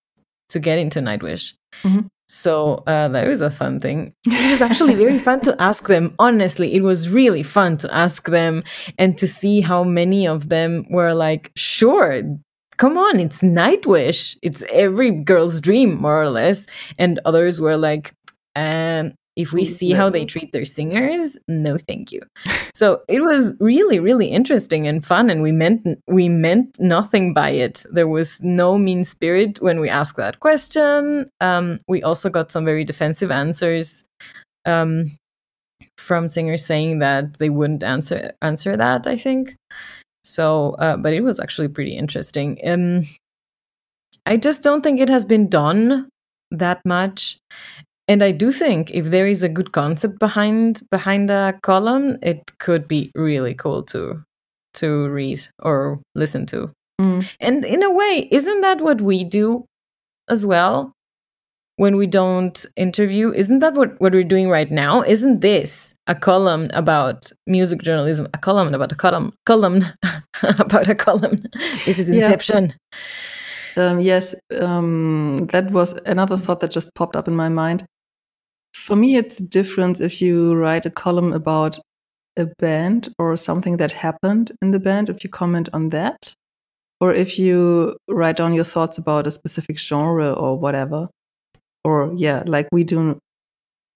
[0.48, 1.54] to get into Nightwish.
[1.82, 2.08] Mhm.
[2.28, 4.12] So uh, that was a fun thing.
[4.26, 6.14] It was actually very fun to ask them.
[6.18, 8.62] Honestly, it was really fun to ask them
[8.98, 12.22] and to see how many of them were like, "Sure,
[12.78, 14.36] come on, it's Nightwish.
[14.42, 16.66] It's every girl's dream, more or less."
[16.98, 18.12] And others were like,
[18.56, 22.22] um, "If we Mm, see how they treat their singers, no, thank you."
[22.74, 27.50] so it was really, really interesting and fun, and we meant we meant nothing by
[27.50, 27.84] it.
[27.92, 31.28] There was no mean spirit when we asked that question.
[31.40, 34.04] Um, we also got some very defensive answers.
[34.64, 35.12] Um,
[35.98, 39.56] from singers saying that they wouldn't answer answer that i think
[40.24, 43.02] so uh, but it was actually pretty interesting um
[44.24, 46.08] i just don't think it has been done
[46.50, 47.38] that much
[48.08, 52.40] and i do think if there is a good concept behind behind a column it
[52.58, 54.22] could be really cool to
[54.74, 56.70] to read or listen to
[57.00, 57.30] Mm.
[57.40, 59.66] and in a way isn't that what we do
[60.30, 60.92] as well
[61.76, 66.14] when we don't interview isn't that what, what we're doing right now isn't this a
[66.14, 69.84] column about music journalism a column about a column column
[70.58, 71.38] about a column
[71.84, 72.24] this is Yeah.
[72.24, 72.72] inception
[73.76, 77.84] Um, yes, um, that was another thought that just popped up in my mind.
[78.76, 81.80] For me, it's different if you write a column about
[82.36, 86.34] a band or something that happened in the band, if you comment on that,
[87.00, 91.08] or if you write down your thoughts about a specific genre or whatever.
[91.84, 93.18] Or, yeah, like we do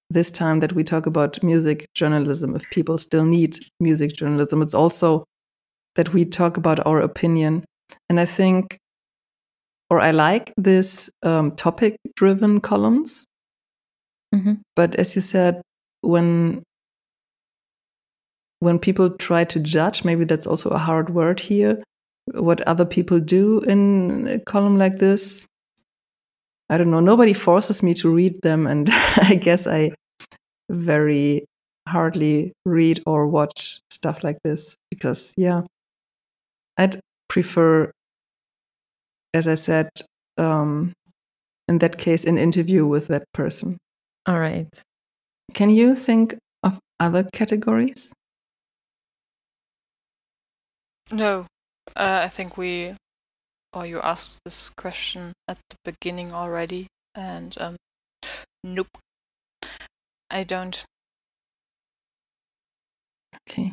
[0.08, 4.74] this time that we talk about music journalism, if people still need music journalism, it's
[4.74, 5.24] also
[5.94, 7.64] that we talk about our opinion.
[8.08, 8.78] And I think,
[9.88, 13.24] or I like this um, topic driven columns.
[14.34, 14.54] Mm-hmm.
[14.76, 15.60] But as you said,
[16.02, 16.62] when
[18.60, 21.82] when people try to judge, maybe that's also a hard word here,
[22.34, 25.46] what other people do in a column like this.
[26.68, 27.00] I don't know.
[27.00, 29.92] Nobody forces me to read them, and I guess I
[30.68, 31.46] very
[31.88, 35.62] hardly read or watch stuff like this because, yeah,
[36.76, 37.90] I'd prefer,
[39.34, 39.88] as I said,
[40.38, 40.92] um,
[41.66, 43.78] in that case, an interview with that person.
[44.26, 44.68] All right.
[45.54, 48.12] Can you think of other categories?
[51.12, 51.46] No,
[51.96, 52.94] uh, I think we,
[53.72, 56.86] or you asked this question at the beginning already,
[57.16, 57.76] and um,
[58.62, 58.96] nope,
[60.30, 60.84] I don't.
[63.48, 63.72] Okay.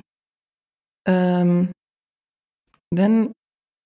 [1.05, 1.71] Um,
[2.91, 3.33] then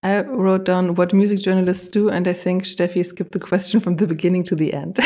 [0.03, 3.97] I wrote down what music journalists do, and I think Steffi skipped the question from
[3.97, 4.97] the beginning to the end.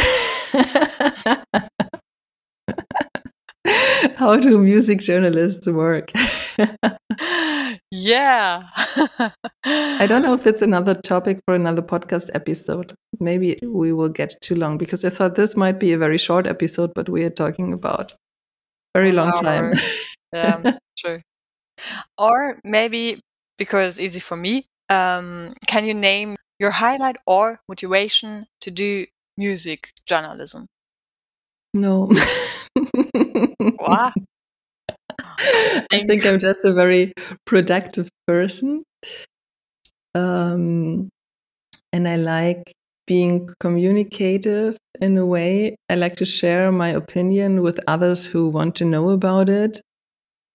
[4.16, 6.12] How do music journalists work?
[7.92, 8.64] yeah.
[9.66, 12.94] I don't know if it's another topic for another podcast episode.
[13.20, 16.48] Maybe we will get too long because I thought this might be a very short
[16.48, 18.14] episode, but we are talking about
[18.94, 19.74] very long time.
[20.34, 21.22] yeah, true.
[22.18, 23.20] Or maybe
[23.58, 29.06] because easy for me, um, can you name your highlight or motivation to do
[29.38, 30.68] music journalism?
[31.76, 32.10] No.
[33.80, 34.12] Wow.
[35.92, 37.14] I think I'm just a very
[37.46, 38.84] productive person.
[40.14, 41.10] Um,
[41.94, 42.74] and I like
[43.08, 45.78] being communicative in a way.
[45.90, 49.82] I like to share my opinion with others who want to know about it.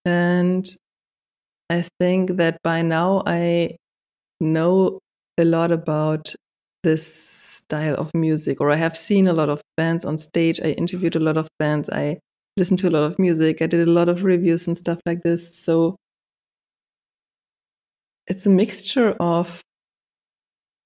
[0.05, 0.67] And
[1.71, 3.77] I think that by now I
[4.41, 5.01] know
[5.39, 6.35] a lot about
[6.85, 10.61] this style of music, or I have seen a lot of bands on stage.
[10.61, 11.89] I interviewed a lot of bands.
[11.89, 12.19] I
[12.57, 13.63] listened to a lot of music.
[13.63, 15.57] I did a lot of reviews and stuff like this.
[15.57, 15.95] So
[18.27, 19.61] it's a mixture of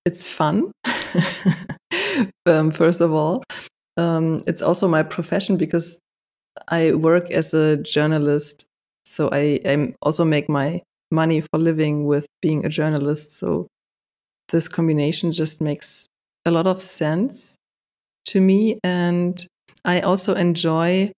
[0.05, 0.71] it's fun,
[2.47, 3.43] um, first of all.
[3.97, 5.99] Um, it's also my profession because
[6.69, 8.67] I work as a journalist.
[9.07, 13.39] So I, I also make my money for living with being a journalist.
[13.39, 13.69] So
[14.51, 16.09] this combination just makes
[16.45, 17.57] a lot of sense
[18.27, 18.79] to me.
[18.83, 19.45] And
[19.85, 21.13] I also enjoy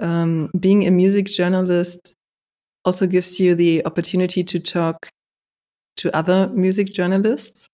[0.00, 2.14] um, being a music journalist
[2.84, 5.08] also gives you the opportunity to talk
[5.96, 7.68] to other music journalists.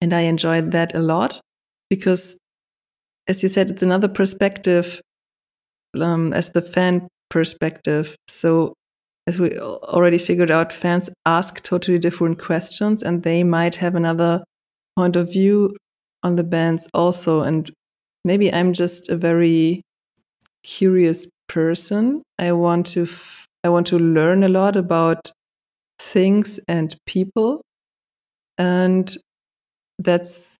[0.00, 1.40] And I enjoyed that a lot
[1.90, 2.36] because,
[3.26, 5.00] as you said, it's another perspective
[6.00, 8.16] um, as the fan perspective.
[8.28, 8.74] So,
[9.26, 14.42] as we already figured out, fans ask totally different questions and they might have another
[14.98, 15.76] point of view
[16.24, 17.42] on the bands also.
[17.42, 17.70] And
[18.24, 19.82] maybe I'm just a very
[20.64, 22.22] curious person.
[22.36, 23.06] I want to
[23.62, 25.30] I want to learn a lot about
[26.00, 27.62] things and people,
[28.58, 29.16] and
[29.98, 30.56] that's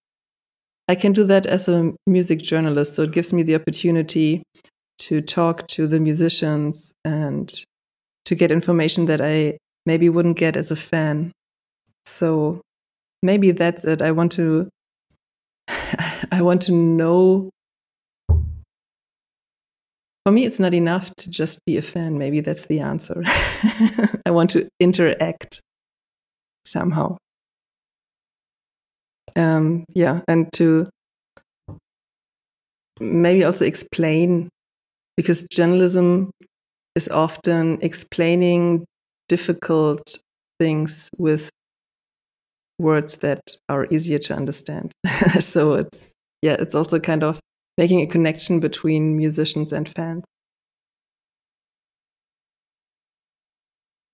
[0.89, 2.94] I can do that as a music journalist.
[2.94, 4.43] So it gives me the opportunity
[5.06, 7.52] to talk to the musicians and
[8.27, 11.32] to get information that I maybe wouldn't get as a fan.
[12.06, 12.62] So
[13.22, 14.02] maybe that's it.
[14.02, 14.68] I want to
[16.32, 17.50] I want to know
[20.24, 22.18] for me, it's not enough to just be a fan.
[22.18, 23.22] Maybe that's the answer.
[24.26, 25.62] I want to interact
[26.66, 27.16] somehow.
[29.36, 30.88] Um, yeah, and to
[33.00, 34.48] maybe also explain,
[35.16, 36.30] because journalism
[36.94, 38.84] is often explaining
[39.28, 40.18] difficult
[40.58, 41.50] things with
[42.78, 44.92] words that are easier to understand.
[45.40, 46.09] so it's
[46.42, 47.40] yeah, it's also kind of
[47.76, 50.24] making a connection between musicians and fans.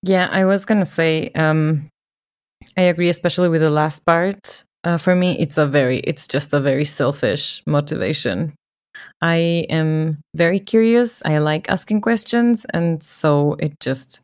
[0.03, 1.89] Yeah, I was gonna say, um,
[2.77, 4.63] I agree, especially with the last part.
[4.83, 8.53] Uh, for me, it's a very, it's just a very selfish motivation.
[9.21, 11.23] I am very curious.
[11.25, 14.21] I like asking questions, and so it just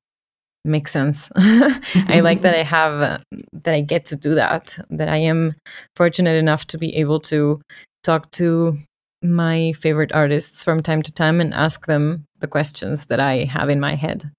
[0.64, 1.32] makes sense.
[1.36, 3.18] I like that I have uh,
[3.54, 4.78] that I get to do that.
[4.90, 5.56] That I am
[5.96, 7.62] fortunate enough to be able to
[8.04, 8.78] talk to
[9.24, 13.70] my favorite artists from time to time and ask them the questions that I have
[13.70, 14.32] in my head,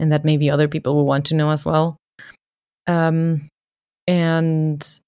[0.00, 1.96] and that maybe other people will want to know as well.
[2.86, 3.48] Um,
[4.06, 5.00] and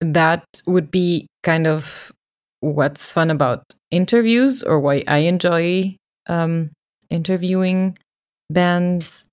[0.00, 2.12] that would be kind of
[2.60, 5.96] what's fun about interviews or why I enjoy
[6.28, 6.70] um,
[7.10, 7.96] interviewing
[8.50, 9.26] bands.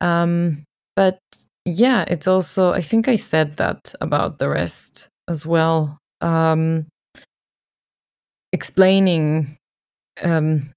[0.00, 0.64] Um,
[0.96, 1.18] but
[1.64, 5.98] yeah, it's also, I think I said that about the rest as well.
[6.20, 6.86] Um,
[8.52, 9.56] explaining
[10.22, 10.70] um,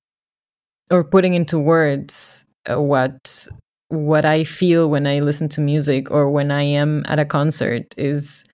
[0.92, 3.48] or putting into words uh, what
[3.90, 7.94] what I feel when I listen to music or when I am at a concert
[7.98, 8.46] is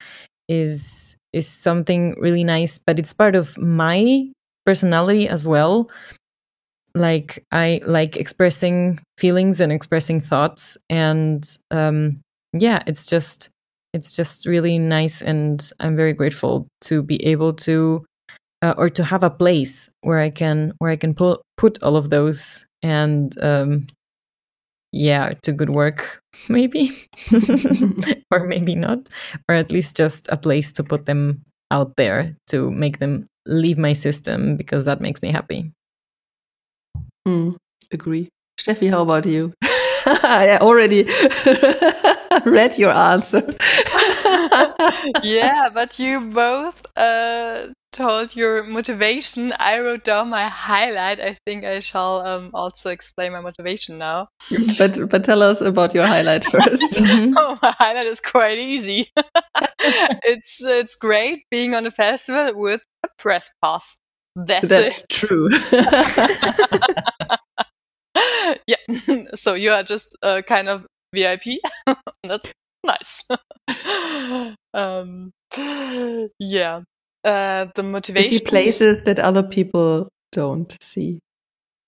[0.50, 4.30] is is something really nice but it's part of my
[4.66, 5.90] personality as well
[6.96, 12.20] like i like expressing feelings and expressing thoughts and um
[12.54, 13.50] yeah it's just
[13.94, 18.06] it's just really nice and i'm very grateful to be able to
[18.62, 21.96] uh, or to have a place where i can where i can put put all
[21.96, 23.88] of those and um
[24.92, 26.92] yeah to good work maybe
[28.32, 29.10] or maybe not
[29.50, 31.42] or at least just a place to put them
[31.72, 35.72] out there to make them leave my system because that makes me happy
[37.28, 37.56] Mm,
[37.92, 38.30] agree.
[38.60, 39.54] Steffi, how about you?
[40.06, 41.04] I already
[42.46, 43.42] read your answer.
[45.24, 49.54] yeah, but you both uh, told your motivation.
[49.60, 51.22] I wrote down my highlight.
[51.22, 54.28] I think I shall um, also explain my motivation now.
[54.78, 57.00] but but tell us about your highlight first.
[57.02, 59.10] oh, my highlight is quite easy.
[59.80, 63.98] it's it's great being on a festival with a press pass.
[64.36, 65.50] That's, That's true.
[68.68, 68.78] yeah.
[69.36, 71.60] so you are just a kind of VIP.
[72.24, 72.52] That's
[72.86, 73.24] nice.
[74.74, 75.32] um,
[76.40, 76.82] yeah.
[77.24, 78.32] Uh, the You motivation.
[78.32, 81.20] see places that other people don't see.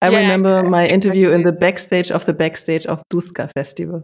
[0.01, 4.03] I Yeah, remember my interview in the backstage of the backstage of Duska Festival.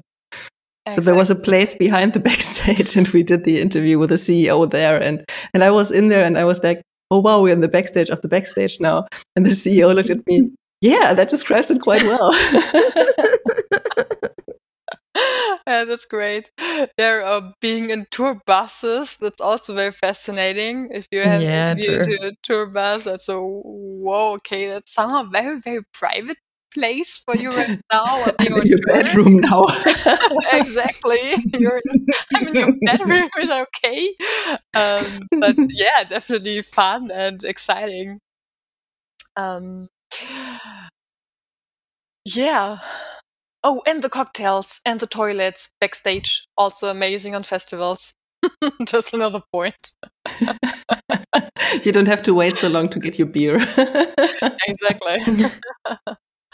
[0.94, 4.16] So there was a place behind the backstage, and we did the interview with the
[4.18, 5.24] CEO there, and
[5.54, 6.82] and I was in there, and I was like,
[7.12, 9.06] "Oh wow, we're in the backstage of the backstage now."
[9.36, 10.50] And the CEO looked at me,
[10.82, 12.32] "Yeah, that describes it quite well."
[15.68, 16.52] yeah, that's great.
[16.98, 20.90] There, uh, being in tour buses, that's also very fascinating.
[20.92, 22.14] If you have Yeah, an interview true.
[22.16, 26.38] into a tour bus, that's a whoa, okay, that's somehow very, very private
[26.74, 28.22] place for you right now.
[28.22, 29.68] Or I'm on in your bedroom now.
[30.54, 31.36] exactly.
[31.60, 31.82] You're
[32.36, 33.30] I'm in your bedroom.
[33.40, 34.16] Is okay?
[34.74, 38.20] Um, but yeah, definitely fun and exciting.
[39.36, 39.90] Um,
[42.26, 42.80] yeah.
[43.64, 48.14] Oh, and the cocktails and the toilets backstage, also amazing on festivals.
[48.86, 49.92] Just another point.
[51.84, 53.58] you don't have to wait so long to get your beer.
[54.68, 55.46] Exactly.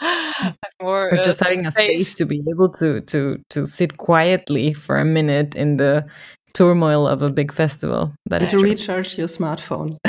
[0.00, 3.96] Have more, or uh, just having a space to be able to to to sit
[3.96, 6.06] quietly for a minute in the
[6.54, 8.70] turmoil of a big festival that and to true.
[8.70, 9.96] recharge your smartphone.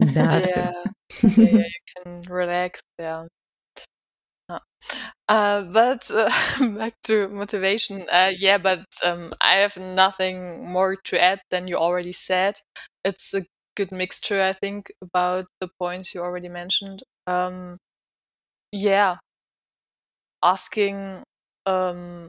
[0.00, 0.72] that yeah,
[1.22, 2.80] yeah, yeah, you can relax.
[2.98, 3.26] Yeah.
[4.48, 4.58] Uh,
[5.28, 6.30] Uh, but uh,
[6.78, 8.06] back to motivation.
[8.12, 12.56] Uh, yeah, but um, I have nothing more to add than you already said.
[13.04, 13.44] It's a
[13.76, 17.02] good mixture, I think, about the points you already mentioned.
[17.26, 17.78] Um,
[18.72, 19.16] yeah,
[20.44, 21.24] asking
[21.66, 22.28] um,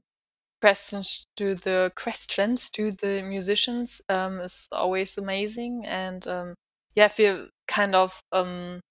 [0.62, 6.56] questions to the questions to the musicians um, is always amazing, and um,
[6.96, 8.82] yeah, I feel kind of um,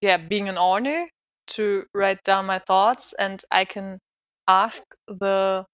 [0.00, 1.08] yeah, being an honor
[1.48, 3.98] to write down my thoughts, and I can
[4.46, 5.64] ask the,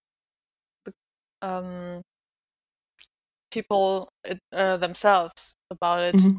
[0.85, 0.93] the
[1.43, 2.02] um,
[3.51, 6.20] people it, uh, themselves about it.
[6.20, 6.39] Mhm.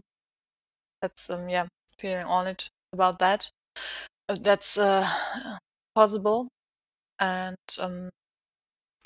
[1.02, 1.68] That's um, yeah,
[1.98, 3.50] feeling honored about that.
[4.28, 5.08] Uh, that's uh,
[5.96, 6.50] possible,
[7.20, 8.10] and um,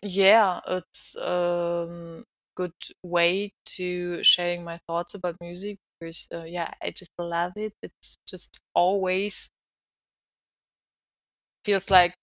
[0.04, 2.24] yeah, it's um
[2.56, 2.74] good
[3.04, 7.74] way to sharing my thoughts about music because uh, yeah, I just love it.
[7.84, 9.50] It's just always
[11.64, 12.16] feels like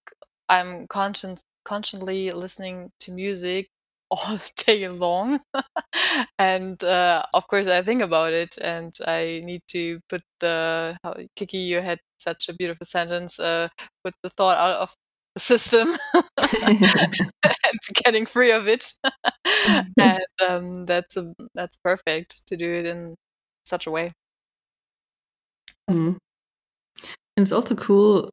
[0.49, 3.67] I'm conscious constantly listening to music
[4.11, 5.39] all day long.
[6.39, 11.15] and uh, of course, I think about it, and I need to put the how,
[11.35, 11.57] Kiki.
[11.57, 13.39] You had such a beautiful sentence.
[13.39, 13.67] Uh,
[14.03, 14.93] put the thought out of
[15.35, 18.93] the system and getting free of it.
[19.97, 23.15] and um, that's a, that's perfect to do it in
[23.65, 24.13] such a way.
[25.89, 26.17] Mm.
[27.37, 28.29] And it's also cool.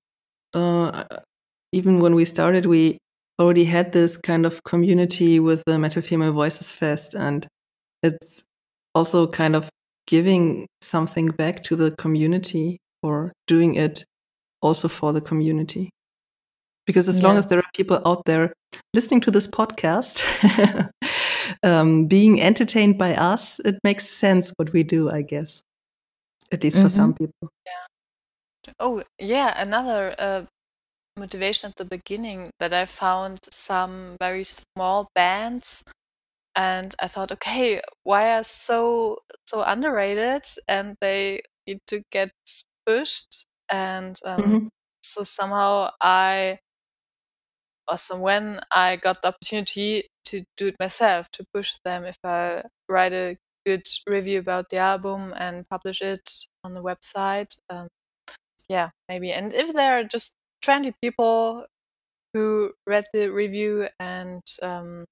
[0.54, 1.04] Uh,
[1.72, 2.98] even when we started, we
[3.40, 7.46] already had this kind of community with the Metal Female Voices Fest, and
[8.02, 8.44] it's
[8.94, 9.68] also kind of
[10.06, 14.04] giving something back to the community or doing it
[14.62, 15.90] also for the community.
[16.86, 17.24] Because as yes.
[17.24, 18.52] long as there are people out there
[18.92, 20.22] listening to this podcast,
[21.62, 25.62] um, being entertained by us, it makes sense what we do, I guess.
[26.52, 26.86] At least mm-hmm.
[26.86, 27.24] for some mm-hmm.
[27.24, 27.48] people.
[27.66, 28.72] Yeah.
[28.80, 29.54] Oh, yeah.
[29.56, 30.42] Another uh,
[31.16, 35.84] motivation at the beginning that I found some very small bands
[36.56, 42.30] and I thought, okay, why are so so underrated and they need to get
[42.86, 44.66] pushed and um, mm-hmm.
[45.02, 46.58] so somehow I
[47.88, 52.62] awesome when I got the opportunity to do it myself to push them if I
[52.88, 53.36] write a
[53.66, 56.30] good review about the album and publish it
[56.62, 57.88] on the website um,
[58.68, 60.32] yeah maybe and if there are just
[60.64, 61.66] 20 people
[62.32, 65.04] who read the review and um,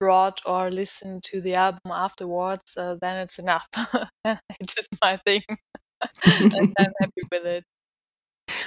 [0.00, 3.68] brought or listened to the album afterwards uh, then it's enough
[4.24, 5.42] i did my thing
[6.24, 7.64] and i'm happy with it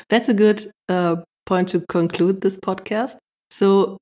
[0.09, 3.15] that's a good uh, point to conclude this podcast.
[3.49, 3.97] So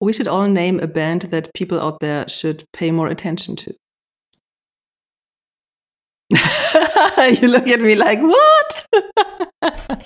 [0.00, 3.74] we should all name a band that people out there should pay more attention to.
[7.40, 9.47] you look at me like, what?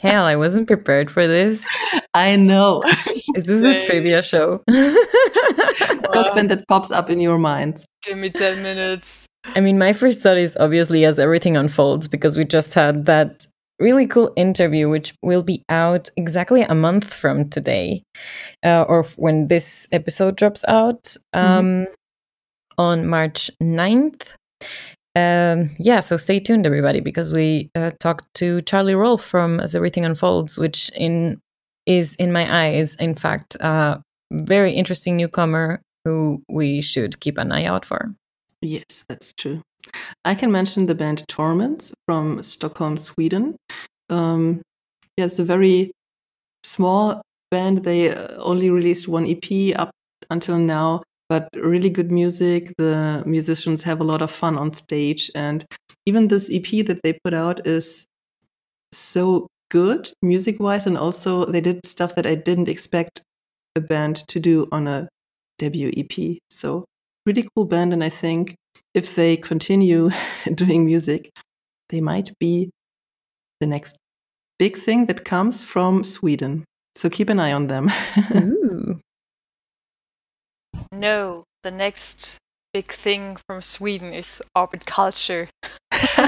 [0.03, 1.65] Hell, I wasn't prepared for this.
[2.13, 2.83] I know.
[3.37, 4.61] Is this a trivia show?
[4.69, 7.85] First band that pops up in your mind.
[8.03, 9.27] Give me 10 minutes.
[9.55, 13.47] I mean, my first thought is obviously as everything unfolds because we just had that
[13.79, 18.03] really cool interview, which will be out exactly a month from today,
[18.65, 21.39] uh, or when this episode drops out mm-hmm.
[21.39, 21.93] um, mm-hmm.
[22.77, 24.35] on March 9th.
[25.15, 29.75] Um, yeah, so stay tuned, everybody, because we uh, talked to Charlie Rolfe from As
[29.75, 31.41] Everything Unfolds, which in
[31.85, 37.53] is, in my eyes, in fact, a very interesting newcomer who we should keep an
[37.53, 38.15] eye out for.
[38.61, 39.63] Yes, that's true.
[40.25, 43.57] I can mention the band Torments from Stockholm, Sweden.
[44.09, 44.63] Um,
[45.17, 45.91] it's a very
[46.65, 47.85] small band.
[47.85, 49.91] They uh, only released one EP up
[50.31, 51.03] until now,
[51.33, 52.75] but really good music.
[52.77, 55.31] The musicians have a lot of fun on stage.
[55.35, 55.65] And
[56.05, 58.05] even this EP that they put out is
[58.93, 60.87] so good music wise.
[60.87, 63.23] And also, they did stuff that I didn't expect
[63.75, 65.09] a band to do on a
[65.57, 66.37] debut EP.
[66.51, 66.85] So,
[67.25, 67.95] really cool band.
[67.95, 68.55] And I think
[68.93, 70.11] if they continue
[70.55, 71.31] doing music,
[71.89, 72.69] they might be
[73.59, 73.97] the next
[74.59, 76.67] big thing that comes from Sweden.
[76.95, 77.91] So keep an eye on them.
[80.93, 82.39] no, the next
[82.73, 85.49] big thing from Sweden is Orbit Culture.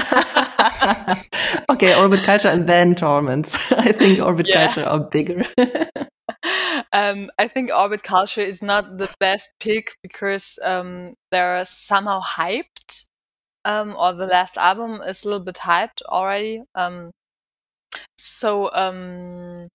[1.69, 3.55] okay, Orbit Culture and then Torments.
[3.71, 4.67] I think Orbit yeah.
[4.67, 5.45] Culture are bigger.
[6.93, 13.07] um, I think Orbit Culture is not the best pick because um, they're somehow hyped,
[13.65, 16.63] um, or the last album is a little bit hyped already.
[16.75, 17.11] Um,
[18.17, 19.67] so, um,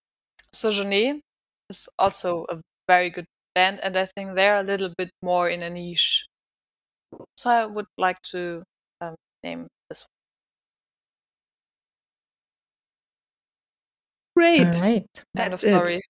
[0.52, 1.20] Sojourner
[1.68, 5.62] is also a very good band, and I think they're a little bit more in
[5.62, 6.26] a niche.
[7.36, 8.62] So I would like to
[9.00, 10.08] um, name this one.
[14.36, 14.74] Great.
[14.74, 15.06] All right.
[15.36, 16.02] End of story.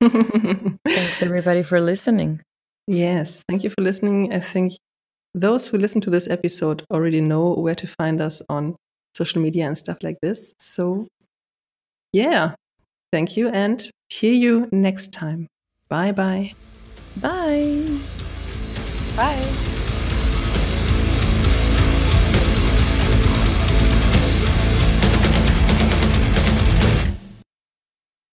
[0.00, 2.40] Thanks everybody for listening.
[2.86, 4.32] Yes, thank you for listening.
[4.32, 4.72] I think
[5.34, 8.76] those who listen to this episode already know where to find us on
[9.16, 10.54] social media and stuff like this.
[10.58, 11.06] So,
[12.12, 12.54] yeah,
[13.12, 15.46] thank you and hear you next time.
[15.90, 16.52] Bye bye.
[17.16, 18.00] Bye.
[19.16, 19.79] Bye.